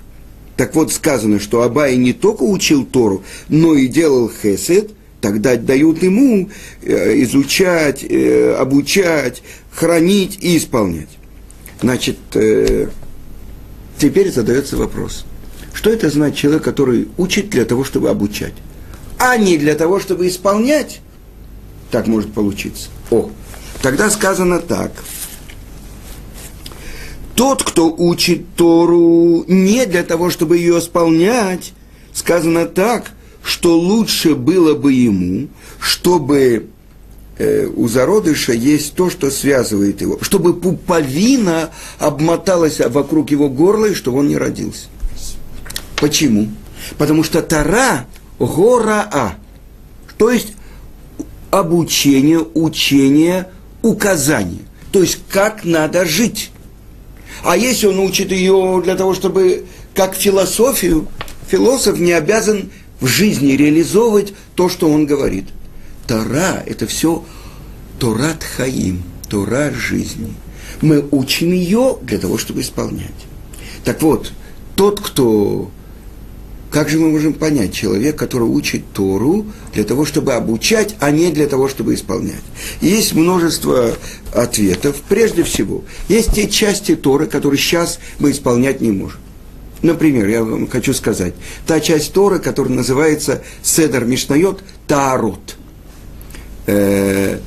Так 0.56 0.74
вот 0.74 0.92
сказано, 0.92 1.38
что 1.38 1.62
Абай 1.62 1.96
не 1.96 2.12
только 2.12 2.42
учил 2.42 2.84
Тору, 2.84 3.22
но 3.48 3.74
и 3.74 3.86
делал 3.86 4.30
хесед, 4.30 4.90
тогда 5.20 5.56
дают 5.56 6.02
ему 6.02 6.48
э, 6.82 7.22
изучать, 7.22 8.02
э, 8.02 8.54
обучать, 8.54 9.42
хранить 9.70 10.38
и 10.40 10.56
исполнять. 10.56 11.10
Значит, 11.82 12.16
э, 12.34 12.88
теперь 13.98 14.32
задается 14.32 14.78
вопрос– 14.78 15.26
что 15.80 15.88
это 15.88 16.10
значит 16.10 16.36
человек, 16.36 16.62
который 16.62 17.08
учит 17.16 17.48
для 17.48 17.64
того, 17.64 17.84
чтобы 17.84 18.10
обучать, 18.10 18.52
а 19.16 19.38
не 19.38 19.56
для 19.56 19.74
того, 19.74 19.98
чтобы 19.98 20.28
исполнять? 20.28 21.00
Так 21.90 22.06
может 22.06 22.34
получиться. 22.34 22.90
О, 23.10 23.30
тогда 23.80 24.10
сказано 24.10 24.58
так. 24.58 24.92
Тот, 27.34 27.62
кто 27.62 27.90
учит 27.90 28.42
Тору 28.56 29.46
не 29.48 29.86
для 29.86 30.02
того, 30.02 30.28
чтобы 30.28 30.58
ее 30.58 30.80
исполнять, 30.80 31.72
сказано 32.12 32.66
так, 32.66 33.12
что 33.42 33.80
лучше 33.80 34.34
было 34.34 34.74
бы 34.74 34.92
ему, 34.92 35.48
чтобы 35.80 36.66
э, 37.38 37.66
у 37.74 37.88
зародыша 37.88 38.52
есть 38.52 38.96
то, 38.96 39.08
что 39.08 39.30
связывает 39.30 40.02
его, 40.02 40.18
чтобы 40.20 40.52
пуповина 40.52 41.70
обмоталась 41.98 42.80
вокруг 42.80 43.30
его 43.30 43.48
горла, 43.48 43.86
и 43.86 43.94
чтобы 43.94 44.18
он 44.18 44.28
не 44.28 44.36
родился. 44.36 44.88
Почему? 46.00 46.48
Потому 46.98 47.22
что 47.22 47.42
Тара 47.42 48.06
гораа, 48.38 49.34
то 50.16 50.30
есть 50.30 50.54
обучение, 51.50 52.44
учение, 52.54 53.48
указание. 53.82 54.62
То 54.92 55.02
есть 55.02 55.18
как 55.28 55.64
надо 55.64 56.06
жить. 56.06 56.50
А 57.44 57.56
если 57.56 57.86
он 57.86 57.98
учит 57.98 58.32
ее 58.32 58.80
для 58.82 58.96
того, 58.96 59.14
чтобы, 59.14 59.66
как 59.94 60.14
философию, 60.14 61.06
философ 61.48 61.98
не 61.98 62.12
обязан 62.12 62.70
в 63.00 63.06
жизни 63.06 63.52
реализовывать 63.52 64.34
то, 64.54 64.68
что 64.68 64.90
он 64.90 65.06
говорит. 65.06 65.46
Тора– 66.06 66.62
это 66.66 66.86
все 66.86 67.24
Торат 67.98 68.42
Хаим, 68.42 69.02
Тора 69.28 69.72
жизни. 69.72 70.34
Мы 70.82 71.06
учим 71.10 71.52
ее 71.52 71.98
для 72.02 72.18
того, 72.18 72.36
чтобы 72.36 72.62
исполнять. 72.62 73.10
Так 73.84 74.02
вот, 74.02 74.32
тот, 74.76 75.00
кто 75.00 75.70
как 76.70 76.88
же 76.88 76.98
мы 76.98 77.10
можем 77.10 77.34
понять 77.34 77.72
человек, 77.72 78.16
который 78.16 78.44
учит 78.44 78.82
Тору 78.92 79.46
для 79.74 79.84
того, 79.84 80.04
чтобы 80.04 80.34
обучать, 80.34 80.94
а 81.00 81.10
не 81.10 81.30
для 81.32 81.46
того, 81.48 81.68
чтобы 81.68 81.94
исполнять? 81.94 82.42
Есть 82.80 83.14
множество 83.14 83.94
ответов. 84.32 84.96
Прежде 85.08 85.42
всего, 85.42 85.82
есть 86.08 86.32
те 86.34 86.48
части 86.48 86.94
Торы, 86.94 87.26
которые 87.26 87.58
сейчас 87.58 87.98
мы 88.20 88.30
исполнять 88.30 88.80
не 88.80 88.92
можем. 88.92 89.20
Например, 89.82 90.28
я 90.28 90.44
вам 90.44 90.68
хочу 90.68 90.94
сказать, 90.94 91.34
та 91.66 91.80
часть 91.80 92.12
Торы, 92.12 92.38
которая 92.38 92.74
называется 92.74 93.42
Седер 93.62 94.04
Мишнайот 94.04 94.62
Таарот. 94.86 95.56
Э, 96.66 97.38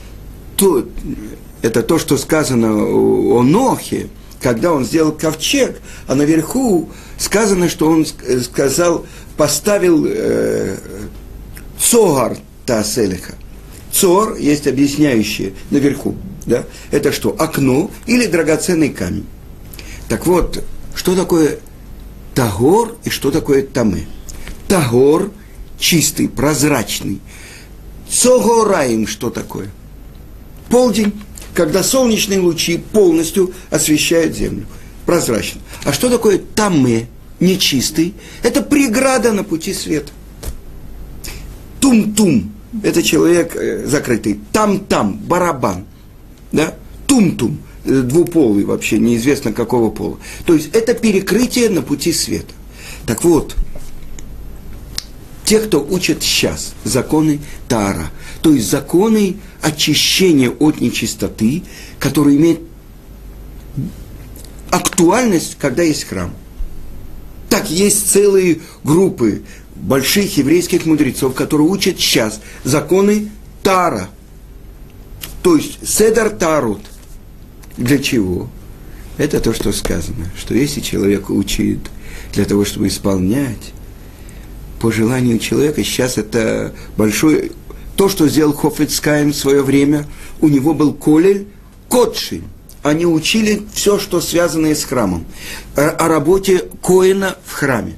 то, 0.57 0.85
это 1.61 1.81
то, 1.83 1.97
что 1.97 2.17
сказано 2.17 2.75
о 2.75 3.41
Нохе, 3.43 4.09
когда 4.43 4.73
он 4.73 4.83
сделал 4.83 5.13
ковчег, 5.13 5.79
а 6.05 6.15
наверху 6.15 6.89
сказано, 7.17 7.69
что 7.69 7.89
он 7.89 8.05
сказал, 8.05 9.05
поставил 9.37 10.05
э, 10.05 10.75
цогар 11.79 12.37
таселиха. 12.65 13.35
Цор 13.91 14.35
есть 14.35 14.67
объясняющее 14.67 15.53
наверху. 15.71 16.15
Да? 16.45 16.65
Это 16.91 17.13
что, 17.13 17.33
окно 17.39 17.89
или 18.05 18.25
драгоценный 18.25 18.89
камень. 18.89 19.25
Так 20.09 20.27
вот, 20.27 20.61
что 20.93 21.15
такое 21.15 21.59
тагор 22.35 22.97
и 23.05 23.09
что 23.09 23.31
такое 23.31 23.63
тамы? 23.63 24.07
Тагор 24.67 25.31
чистый, 25.79 26.27
прозрачный. 26.27 27.21
Цогораим 28.09 29.07
что 29.07 29.29
такое? 29.29 29.69
Полдень, 30.69 31.13
когда 31.53 31.83
солнечные 31.83 32.39
лучи 32.39 32.77
полностью 32.77 33.53
освещают 33.69 34.35
землю 34.35 34.65
прозрачно. 35.05 35.61
А 35.83 35.93
что 35.93 36.09
такое 36.09 36.37
тамы, 36.37 37.07
нечистый? 37.39 38.13
Это 38.41 38.61
преграда 38.61 39.31
на 39.33 39.43
пути 39.43 39.73
света. 39.73 40.11
Тум-тум– 41.79 42.53
это 42.83 43.03
человек 43.03 43.55
э, 43.55 43.85
закрытый. 43.85 44.39
Там-там– 44.51 45.13
барабан. 45.27 45.85
Да? 46.51 46.73
Тум-тум– 47.07 47.59
двуполый 47.85 48.63
вообще, 48.63 48.97
неизвестно 48.97 49.51
какого 49.51 49.89
пола. 49.89 50.17
То 50.45 50.53
есть 50.53 50.69
это 50.73 50.93
перекрытие 50.93 51.69
на 51.69 51.81
пути 51.81 52.13
света. 52.13 52.53
Так 53.05 53.23
вот, 53.23 53.55
те, 55.45 55.59
кто 55.59 55.83
учат 55.83 56.23
сейчас 56.23 56.73
законы 56.83 57.39
Тара, 57.67 58.11
то 58.41 58.53
есть 58.53 58.69
законы 58.69 59.37
очищения 59.61 60.49
от 60.49 60.81
нечистоты, 60.81 61.63
которые 61.99 62.37
имеют 62.37 62.61
актуальность, 64.69 65.57
когда 65.59 65.83
есть 65.83 66.05
храм. 66.05 66.33
Так 67.49 67.69
есть 67.69 68.09
целые 68.09 68.61
группы 68.83 69.43
больших 69.75 70.37
еврейских 70.37 70.85
мудрецов, 70.85 71.35
которые 71.35 71.67
учат 71.67 71.99
сейчас 71.99 72.41
законы 72.63 73.29
Тара. 73.61 74.09
То 75.41 75.57
есть 75.57 75.87
Седар 75.87 76.29
Тарут. 76.29 76.81
Для 77.77 77.99
чего? 77.99 78.49
Это 79.17 79.39
то, 79.39 79.53
что 79.53 79.71
сказано, 79.71 80.31
что 80.37 80.55
если 80.55 80.79
человек 80.79 81.29
учит 81.29 81.79
для 82.33 82.45
того, 82.45 82.65
чтобы 82.65 82.87
исполнять, 82.87 83.73
по 84.83 84.91
желанию 84.91 85.39
человека, 85.39 85.81
сейчас 85.81 86.17
это 86.17 86.73
большое, 86.97 87.51
то, 87.95 88.09
что 88.09 88.27
сделал 88.27 88.51
Хофицкайм 88.51 89.31
в 89.31 89.35
свое 89.35 89.63
время, 89.63 90.05
у 90.41 90.49
него 90.49 90.73
был 90.73 90.93
колель 90.93 91.47
Котши, 91.87 92.41
они 92.81 93.05
учили 93.05 93.61
все, 93.73 93.97
что 93.97 94.19
связано 94.19 94.75
с 94.75 94.83
храмом. 94.83 95.23
О, 95.77 96.05
работе 96.09 96.65
Коина 96.83 97.37
в 97.45 97.53
храме. 97.53 97.93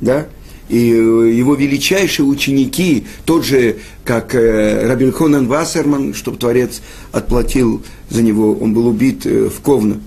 Да? 0.00 0.26
И 0.68 0.90
э, 0.90 1.30
его 1.30 1.54
величайшие 1.54 2.26
ученики, 2.26 3.06
тот 3.24 3.44
же, 3.44 3.76
как 4.04 4.34
э, 4.34 4.88
Рабельхонен 4.88 5.46
Вассерман, 5.46 6.12
чтобы 6.12 6.38
Творец 6.38 6.82
отплатил 7.12 7.84
за 8.10 8.22
него, 8.22 8.52
он 8.54 8.74
был 8.74 8.88
убит 8.88 9.26
э, 9.26 9.48
в 9.48 9.60
Ковно. 9.60 10.00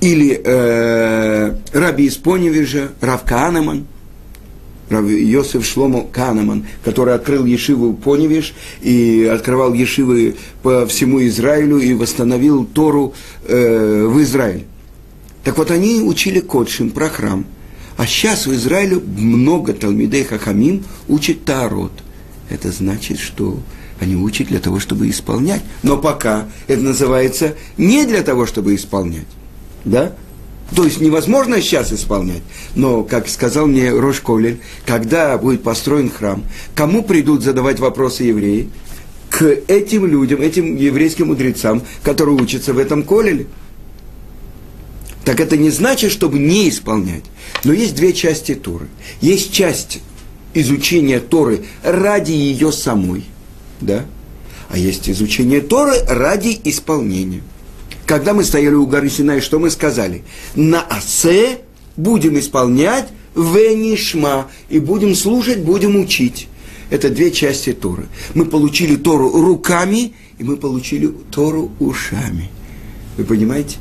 Или 0.00 0.40
э, 0.42 1.56
Раби 1.74 2.06
из 2.06 2.16
Поневежа, 2.16 2.88
Рав 3.02 3.22
Каанеман, 3.24 3.86
Рав 4.90 5.10
Йосеф 5.10 5.66
Шломо 5.66 6.06
Канеман, 6.12 6.66
который 6.84 7.14
открыл 7.14 7.44
Ешиву 7.44 7.94
Поневиш 7.94 8.54
и 8.82 9.24
открывал 9.32 9.72
Ешивы 9.72 10.36
по 10.62 10.86
всему 10.86 11.24
Израилю 11.26 11.78
и 11.78 11.94
восстановил 11.94 12.64
Тору 12.64 13.14
э, 13.44 14.06
в 14.06 14.22
Израиле. 14.22 14.64
Так 15.42 15.58
вот, 15.58 15.70
они 15.70 16.00
учили 16.02 16.40
Кодшим 16.40 16.90
про 16.90 17.08
храм. 17.08 17.44
А 17.96 18.06
сейчас 18.06 18.46
в 18.46 18.52
Израиле 18.54 18.96
много 18.96 19.72
Талмидей 19.72 20.24
Хахамим 20.24 20.84
учат 21.08 21.44
Таарот. 21.44 21.92
Это 22.50 22.72
значит, 22.72 23.18
что 23.18 23.58
они 24.00 24.16
учат 24.16 24.48
для 24.48 24.58
того, 24.58 24.80
чтобы 24.80 25.08
исполнять. 25.08 25.62
Но 25.82 25.96
пока 25.96 26.46
это 26.66 26.82
называется 26.82 27.54
не 27.76 28.04
для 28.04 28.22
того, 28.22 28.46
чтобы 28.46 28.74
исполнять. 28.74 29.26
Да? 29.84 30.14
То 30.74 30.84
есть 30.84 31.00
невозможно 31.00 31.60
сейчас 31.60 31.92
исполнять. 31.92 32.42
Но, 32.74 33.04
как 33.04 33.28
сказал 33.28 33.66
мне 33.66 33.90
Рош 33.90 34.20
Ковлин, 34.20 34.60
когда 34.86 35.36
будет 35.38 35.62
построен 35.62 36.10
храм, 36.10 36.42
кому 36.74 37.02
придут 37.02 37.42
задавать 37.42 37.80
вопросы 37.80 38.24
евреи? 38.24 38.70
К 39.30 39.42
этим 39.68 40.06
людям, 40.06 40.40
этим 40.40 40.76
еврейским 40.76 41.26
мудрецам, 41.28 41.82
которые 42.02 42.36
учатся 42.36 42.72
в 42.72 42.78
этом 42.78 43.02
колеле. 43.02 43.46
Так 45.24 45.40
это 45.40 45.56
не 45.56 45.70
значит, 45.70 46.12
чтобы 46.12 46.38
не 46.38 46.68
исполнять. 46.68 47.24
Но 47.64 47.72
есть 47.72 47.94
две 47.94 48.12
части 48.12 48.54
Торы. 48.54 48.86
Есть 49.20 49.52
часть 49.52 50.00
изучения 50.54 51.18
Торы 51.18 51.64
ради 51.82 52.32
ее 52.32 52.70
самой, 52.72 53.24
да? 53.80 54.04
А 54.68 54.78
есть 54.78 55.08
изучение 55.10 55.60
Торы 55.60 55.94
ради 56.08 56.58
исполнения. 56.64 57.42
Когда 58.06 58.34
мы 58.34 58.44
стояли 58.44 58.74
у 58.74 58.86
горы 58.86 59.08
Синай, 59.08 59.40
что 59.40 59.58
мы 59.58 59.70
сказали? 59.70 60.24
На 60.54 60.82
асе 60.82 61.60
будем 61.96 62.38
исполнять 62.38 63.08
венишма, 63.34 64.48
и 64.68 64.78
будем 64.78 65.14
слушать, 65.14 65.58
будем 65.58 65.96
учить. 65.96 66.48
Это 66.90 67.10
две 67.10 67.30
части 67.30 67.72
Торы. 67.72 68.06
Мы 68.34 68.44
получили 68.44 68.96
Тору 68.96 69.30
руками, 69.30 70.14
и 70.38 70.44
мы 70.44 70.56
получили 70.56 71.12
Тору 71.30 71.72
ушами. 71.80 72.50
Вы 73.16 73.24
понимаете? 73.24 73.78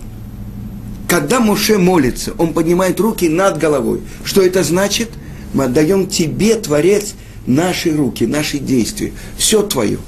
Когда 1.08 1.40
Моше 1.40 1.78
молится, 1.78 2.34
он 2.38 2.54
поднимает 2.54 3.00
руки 3.00 3.30
над 3.30 3.60
головой. 3.60 4.02
Что 4.24 4.42
это 4.42 4.64
значит? 4.64 5.10
Мы 5.54 5.66
отдаем 5.66 6.08
тебе, 6.08 6.56
Творец, 6.56 7.14
наши 7.46 7.96
руки, 7.96 8.26
наши 8.26 8.58
действия. 8.58 9.12
Все 9.38 9.62
твое. 9.62 10.00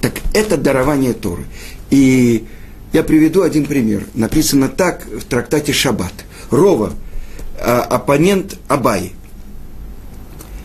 Так 0.00 0.14
это 0.34 0.56
дарование 0.56 1.12
Торы. 1.12 1.44
И 1.90 2.46
я 2.92 3.02
приведу 3.02 3.42
один 3.42 3.66
пример. 3.66 4.04
Написано 4.14 4.68
так 4.68 5.06
в 5.06 5.24
трактате 5.24 5.72
Шаббат. 5.72 6.12
Рова, 6.50 6.92
а, 7.60 7.82
оппонент 7.82 8.56
Абаи. 8.68 9.12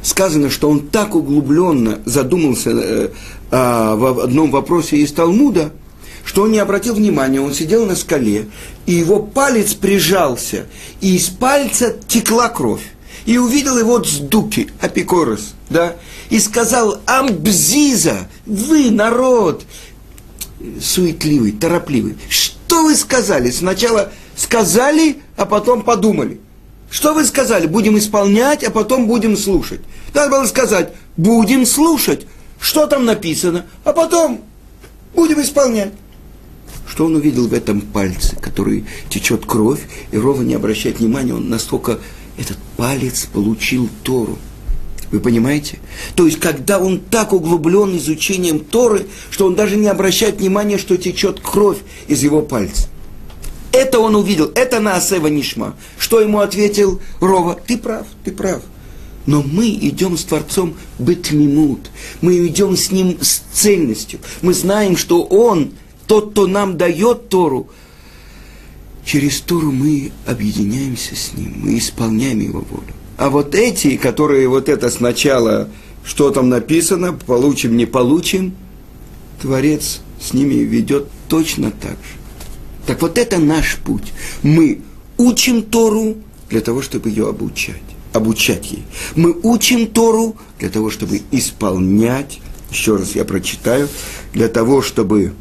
Сказано, 0.01 0.49
что 0.49 0.69
он 0.69 0.88
так 0.88 1.15
углубленно 1.15 1.99
задумался 2.05 2.71
э, 2.71 3.09
а, 3.51 3.95
в 3.95 4.19
одном 4.19 4.51
вопросе 4.51 4.97
из 4.97 5.12
Талмуда, 5.13 5.71
что 6.25 6.43
он 6.43 6.51
не 6.51 6.59
обратил 6.59 6.95
внимания, 6.95 7.39
он 7.39 7.53
сидел 7.53 7.86
на 7.86 7.95
скале, 7.95 8.47
и 8.86 8.93
его 8.93 9.19
палец 9.19 9.73
прижался, 9.73 10.65
и 11.01 11.15
из 11.15 11.27
пальца 11.27 11.95
текла 12.07 12.49
кровь. 12.49 12.83
И 13.25 13.38
увидел 13.38 13.77
его 13.77 13.99
Цдуки, 13.99 14.69
Апикорос, 14.81 15.53
да, 15.69 15.95
и 16.29 16.39
сказал, 16.39 16.99
Амбзиза, 17.05 18.27
вы, 18.45 18.91
народ, 18.91 19.63
суетливый, 20.82 21.52
торопливый. 21.52 22.17
Что 22.30 22.84
вы 22.84 22.95
сказали? 22.95 23.52
Сначала 23.52 24.12
сказали, 24.36 25.17
а 25.36 25.45
потом 25.45 25.84
подумали. 25.84 26.39
Что 26.89 27.13
вы 27.13 27.26
сказали? 27.26 27.65
Будем 27.65 27.97
исполнять, 27.97 28.63
а 28.63 28.69
потом 28.69 29.08
будем 29.08 29.36
слушать. 29.36 29.82
Надо 30.13 30.30
было 30.30 30.45
сказать, 30.45 30.93
будем 31.17 31.65
слушать, 31.65 32.28
что 32.60 32.86
там 32.86 33.06
написано, 33.06 33.65
а 33.84 33.93
потом 33.93 34.41
будем 35.15 35.41
исполнять. 35.41 35.91
Что 36.88 37.06
он 37.06 37.15
увидел 37.15 37.47
в 37.47 37.54
этом 37.54 37.82
пальце, 37.82 38.36
который 38.36 38.86
течет 39.10 39.45
кровь, 39.45 39.82
и 40.12 40.17
Рова 40.17 40.43
не 40.43 40.54
обращает 40.54 40.99
внимания, 40.99 41.34
он 41.34 41.49
настолько, 41.49 41.99
этот 42.38 42.58
палец 42.78 43.26
получил 43.26 43.89
Тору. 44.04 44.38
Вы 45.13 45.19
понимаете? 45.19 45.78
То 46.15 46.26
есть, 46.26 46.39
когда 46.39 46.80
он 46.80 46.99
так 46.99 47.34
углублен 47.34 47.95
изучением 47.97 48.62
Торы, 48.62 49.06
что 49.30 49.45
он 49.45 49.54
даже 49.54 49.76
не 49.76 49.86
обращает 49.86 50.39
внимания, 50.39 50.80
что 50.80 50.97
течет 50.97 51.39
кровь 51.39 51.78
из 52.08 52.23
его 52.23 52.41
пальца. 52.41 52.88
Это 53.71 53.99
он 53.99 54.15
увидел, 54.15 54.52
это 54.56 54.80
Наасева 54.80 55.28
Нишма. 55.28 55.76
Что 55.99 56.19
ему 56.19 56.39
ответил 56.39 56.99
Рова? 57.21 57.54
Ты 57.54 57.78
прав, 57.78 58.08
ты 58.23 58.32
прав. 58.32 58.63
Но 59.28 59.43
мы 59.43 59.69
идем 59.69 60.17
с 60.17 60.23
Творцом 60.23 60.73
бытмимут. 60.97 61.91
Мы 62.21 62.47
идем 62.47 62.76
с 62.76 62.89
Ним 62.89 63.19
с 63.21 63.43
цельностью. 63.54 64.19
Мы 64.41 64.56
знаем, 64.56 64.97
что 64.97 65.21
Он, 65.21 65.73
тот, 66.08 66.32
кто 66.32 66.47
нам 66.47 66.76
дает 66.76 67.30
Тору, 67.30 67.69
через 69.06 69.41
Тору 69.41 69.71
мы 69.71 70.12
объединяемся 70.26 71.15
с 71.15 71.34
Ним, 71.34 71.54
мы 71.60 71.78
исполняем 71.78 72.39
Его 72.39 72.62
волю. 72.62 72.95
А 73.23 73.29
вот 73.29 73.55
эти, 73.55 73.95
которые 73.95 74.49
вот 74.49 74.67
это 74.67 74.89
сначала, 74.89 75.69
что 76.03 76.29
там 76.31 76.49
написано, 76.49 77.13
получим, 77.13 77.77
не 77.77 77.86
получим, 77.86 78.53
Творец 79.41 80.01
с 80.19 80.33
ними 80.33 80.55
ведет 80.55 81.07
точно 81.29 81.71
так 81.71 81.91
же. 81.91 82.17
Так 82.86 83.01
вот 83.01 83.17
это 83.17 83.38
наш 83.38 83.77
путь. 83.77 84.12
Мы 84.41 84.81
учим 85.15 85.62
Тору 85.63 86.17
для 86.49 86.59
того, 86.59 86.81
чтобы 86.81 87.07
ее 87.12 87.29
обучать, 87.29 87.81
обучать 88.12 88.73
ей. 88.73 88.83
Мы 89.15 89.33
учим 89.41 89.88
Тору 89.88 90.36
для 90.59 90.67
того, 90.67 90.89
чтобы 90.89 91.21
исполнять, 91.31 92.41
еще 92.71 92.97
раз 92.97 93.15
я 93.15 93.23
прочитаю, 93.23 93.88
для 94.33 94.49
того, 94.49 94.81
чтобы 94.81 95.33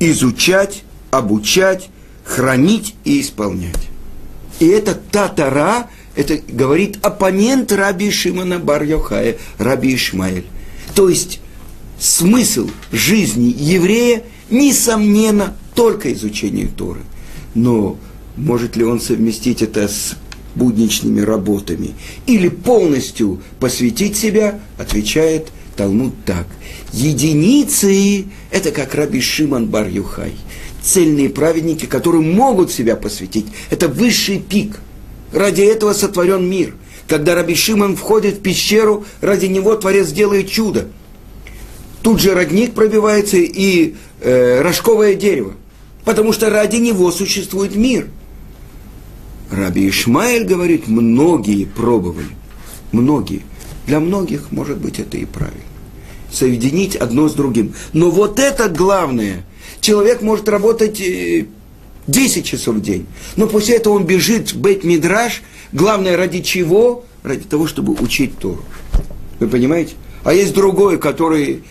изучать, 0.00 0.84
обучать, 1.10 1.88
хранить 2.26 2.94
и 3.04 3.22
исполнять. 3.22 3.88
И 4.60 4.66
это 4.66 4.94
та 4.94 5.28
Тора, 5.28 5.88
это 6.16 6.38
говорит 6.48 6.98
оппонент 7.02 7.70
Раби 7.72 8.10
Шимона 8.10 8.58
бар 8.58 8.82
Йохая, 8.82 9.36
Раби 9.58 9.94
Ишмаэль. 9.94 10.46
То 10.94 11.08
есть 11.10 11.40
смысл 12.00 12.70
жизни 12.90 13.54
еврея, 13.56 14.24
несомненно, 14.50 15.54
только 15.74 16.12
изучение 16.14 16.68
Торы. 16.68 17.00
Но 17.54 17.98
может 18.36 18.76
ли 18.76 18.84
он 18.84 19.00
совместить 19.00 19.60
это 19.60 19.88
с 19.88 20.16
будничными 20.54 21.20
работами 21.20 21.90
или 22.26 22.48
полностью 22.48 23.42
посвятить 23.60 24.16
себя, 24.16 24.58
отвечает 24.78 25.48
Талмуд 25.76 26.14
так. 26.24 26.46
Единицы– 26.94 28.24
это 28.50 28.70
как 28.70 28.94
Раби 28.94 29.20
Шимон 29.20 29.66
бар 29.66 29.88
Юхай. 29.88 30.32
Цельные 30.82 31.28
праведники, 31.28 31.84
которые 31.84 32.22
могут 32.22 32.72
себя 32.72 32.96
посвятить. 32.96 33.46
Это 33.68 33.88
высший 33.88 34.38
пик– 34.38 34.80
Ради 35.36 35.60
этого 35.60 35.92
сотворен 35.92 36.48
мир. 36.48 36.74
Когда 37.06 37.34
Раби 37.34 37.54
Шимон 37.54 37.94
входит 37.94 38.36
в 38.36 38.40
пещеру, 38.40 39.04
ради 39.20 39.44
него 39.44 39.76
Творец 39.76 40.08
делает 40.08 40.48
чудо. 40.48 40.88
Тут 42.00 42.22
же 42.22 42.32
родник 42.32 42.72
пробивается 42.72 43.36
и 43.36 43.96
э, 44.22 44.62
рожковое 44.62 45.14
дерево. 45.14 45.52
Потому 46.06 46.32
что 46.32 46.48
ради 46.48 46.76
него 46.76 47.12
существует 47.12 47.76
мир. 47.76 48.08
Раби 49.50 49.86
Ишмаэль 49.90 50.46
говорит, 50.46 50.88
многие 50.88 51.66
пробовали. 51.66 52.30
Многие. 52.92 53.42
Для 53.86 54.00
многих, 54.00 54.50
может 54.52 54.78
быть, 54.78 54.98
это 54.98 55.18
и 55.18 55.26
правильно. 55.26 55.60
Соединить 56.32 56.96
одно 56.96 57.28
с 57.28 57.34
другим. 57.34 57.74
Но 57.92 58.10
вот 58.10 58.40
это 58.40 58.70
главное. 58.70 59.44
Человек 59.82 60.22
может 60.22 60.48
работать 60.48 60.98
э, 61.02 61.44
10 62.06 62.44
часов 62.44 62.76
в 62.76 62.80
день. 62.82 63.06
Но 63.36 63.46
после 63.46 63.76
этого 63.76 63.94
он 63.94 64.04
бежит 64.04 64.52
в 64.52 64.60
Бейт-Мидраш, 64.60 65.42
главное, 65.72 66.16
ради 66.16 66.40
чего? 66.42 67.04
Ради 67.22 67.44
того, 67.44 67.66
чтобы 67.66 67.94
учить 67.94 68.38
Тору. 68.38 68.62
Вы 69.40 69.48
понимаете? 69.48 69.94
А 70.22 70.32
есть 70.32 70.54
другой, 70.54 70.98
который, 70.98 71.64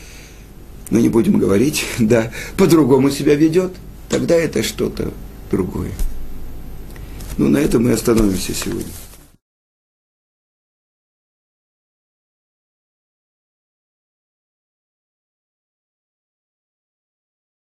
ну 0.90 1.00
не 1.00 1.10
будем 1.10 1.40
говорить, 1.40 1.86
да, 2.00 2.32
по-другому 2.58 3.10
себя 3.10 3.36
ведет. 3.36 3.74
Тогда 4.10 4.36
это 4.36 4.64
что-то 4.64 5.12
другое. 5.52 5.92
Ну, 7.38 7.50
на 7.50 7.58
этом 7.58 7.84
мы 7.84 7.92
остановимся 7.92 8.54
сегодня. 8.54 8.92